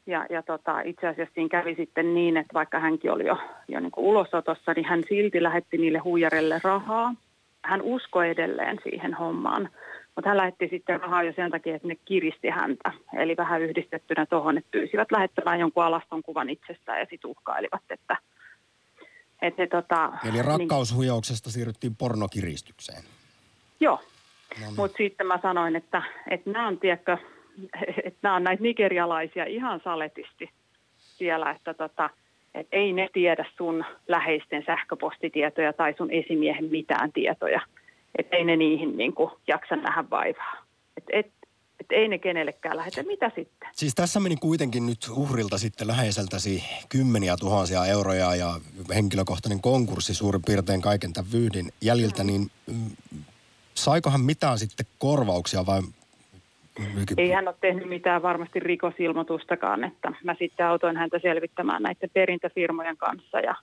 [0.09, 3.39] ja, ja tota, itse asiassa siinä kävi sitten niin, että vaikka hänkin oli jo,
[3.69, 7.15] jo niin kuin ulosotossa, niin hän silti lähetti niille huijareille rahaa.
[7.65, 9.69] Hän uskoi edelleen siihen hommaan.
[10.15, 12.93] Mutta hän lähetti sitten rahaa jo sen takia, että ne kiristi häntä.
[13.19, 18.17] Eli vähän yhdistettynä tuohon, että pyysivät lähettämään jonkun alaston kuvan itsestään ja sitten uhkailivat, että...
[19.43, 23.03] että tota, Eli niin- rakkaushuijauksesta niin, siirryttiin pornokiristykseen.
[23.81, 23.97] Joo,
[24.61, 24.77] no niin.
[24.77, 27.19] mutta sitten mä sanoin, että, että nämä on, tiedätkö,
[28.05, 30.51] että nämä on näitä nigerialaisia ihan saletisti
[30.97, 32.11] siellä, että tota,
[32.55, 37.61] että ei ne tiedä sun läheisten sähköpostitietoja tai sun esimiehen mitään tietoja–
[38.19, 40.67] että ei ne niihin niin kuin jaksa nähdä vaivaa.
[40.97, 41.27] Että et,
[41.81, 43.03] et ei ne kenellekään lähetä.
[43.03, 43.69] Mitä sitten?
[43.73, 48.61] Siis tässä meni kuitenkin nyt uhrilta sitten läheiseltäsi kymmeniä tuhansia euroja ja
[48.95, 52.91] henkilökohtainen konkurssi suurin piirtein kaiken tämän vyydin jäljiltä, niin mm,
[53.75, 55.81] saikohan mitään sitten korvauksia vai
[57.17, 62.97] ei hän ole tehnyt mitään varmasti rikosilmoitustakaan, että mä sitten autoin häntä selvittämään näiden perintäfirmojen
[62.97, 63.55] kanssa ja,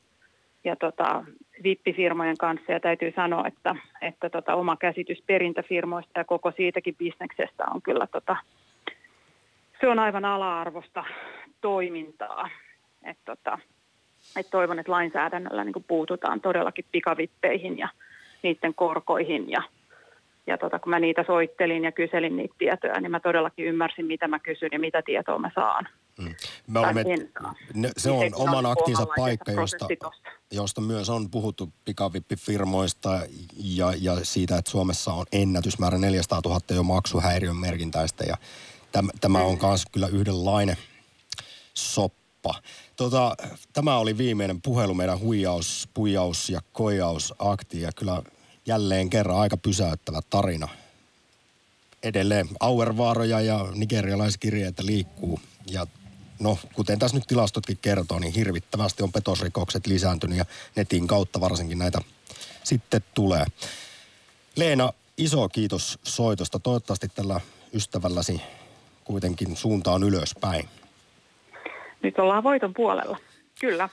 [0.63, 1.23] ja tota,
[1.63, 7.63] vippifirmojen kanssa ja täytyy sanoa, että, että tota, oma käsitys perintäfirmoista ja koko siitäkin bisneksestä
[7.73, 8.37] on kyllä, tota,
[9.81, 11.03] se on aivan ala-arvosta
[11.61, 12.49] toimintaa.
[13.03, 13.59] Et, tota,
[14.37, 17.89] et toivon, että lainsäädännöllä niin puututaan todellakin pikavippeihin ja
[18.43, 19.61] niiden korkoihin ja
[20.47, 24.27] ja tota, kun mä niitä soittelin ja kyselin niitä tietoja, niin mä todellakin ymmärsin, mitä
[24.27, 25.87] mä kysyn ja mitä tietoa mä saan.
[26.19, 26.35] Mm.
[26.67, 27.03] Me olemme,
[27.73, 29.87] ne, se on niin oman aktinsa paikka, josta,
[30.51, 33.19] josta myös on puhuttu pikavippifirmoista
[33.57, 38.37] ja, ja siitä, että Suomessa on ennätysmäärä 400 000 jo maksuhäiriön merkintäistä ja
[38.91, 40.77] täm, tämä on myös kyllä yhdenlainen
[41.73, 42.53] soppa.
[42.95, 43.35] Tota,
[43.73, 48.21] tämä oli viimeinen puhelu meidän huijaus, puijaus ja koijausakti ja kyllä
[48.65, 50.67] jälleen kerran aika pysäyttävä tarina.
[52.03, 55.39] Edelleen auervaaroja ja nigerialaiskirjeitä liikkuu
[55.71, 55.87] ja
[56.39, 60.45] no, kuten tässä nyt tilastotkin kertoo, niin hirvittävästi on petosrikokset lisääntynyt ja
[60.75, 61.99] netin kautta varsinkin näitä
[62.63, 63.45] sitten tulee.
[64.55, 66.59] Leena, iso kiitos soitosta.
[66.59, 67.41] Toivottavasti tällä
[67.73, 68.41] ystävälläsi
[69.03, 70.69] kuitenkin suunta on ylöspäin.
[72.03, 73.17] Nyt ollaan voiton puolella.
[73.59, 73.89] Kyllä.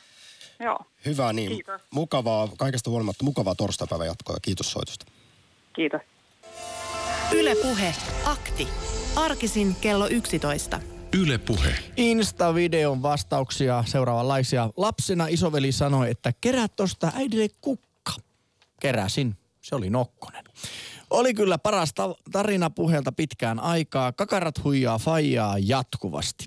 [0.63, 0.79] Joo.
[1.07, 1.49] Hyvä niin.
[1.49, 1.81] Kiitos.
[1.91, 5.07] Mukavaa, kaikesta huolimatta mukavaa torstaipäivän jatkoa ja kiitos soitosta.
[5.73, 6.01] Kiitos.
[7.33, 7.95] Ylepuhe
[8.25, 8.69] akti.
[9.17, 10.81] Arkisin kello 11.
[11.19, 11.75] Yle Puhe.
[11.97, 14.71] Insta-videon vastauksia seuraavanlaisia.
[14.77, 18.13] Lapsena isoveli sanoi, että kerää tosta äidille kukka.
[18.81, 19.37] Keräsin.
[19.61, 20.45] Se oli Nokkonen.
[21.11, 21.95] Oli kyllä paras
[22.33, 24.13] tarina puheelta pitkään aikaa.
[24.13, 26.45] Kakarat huijaa faijaa jatkuvasti.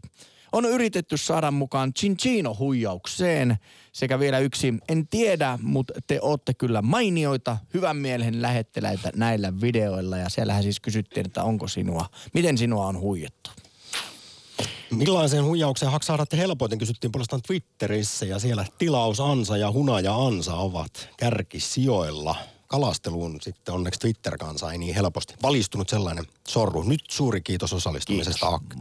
[0.56, 3.56] On yritetty saada mukaan Cinchino-huijaukseen
[3.92, 10.18] sekä vielä yksi, en tiedä, mutta te ootte kyllä mainioita, hyvän mielen lähetteläitä näillä videoilla.
[10.18, 13.50] Ja siellähän siis kysyttiin, että onko sinua, miten sinua on huijattu.
[14.92, 22.36] Millaisen huijauksen haksahdatte helpoiten, kysyttiin puolestaan Twitterissä ja siellä tilausansa ja hunaja-ansa ovat kärkisijoilla.
[22.68, 25.34] Kalasteluun sitten onneksi Twitter-kansa ei niin helposti.
[25.44, 26.84] Valistunut sellainen sorru.
[26.84, 28.48] Nyt suuri kiitos osallistumisesta.
[28.48, 28.68] Kiitos.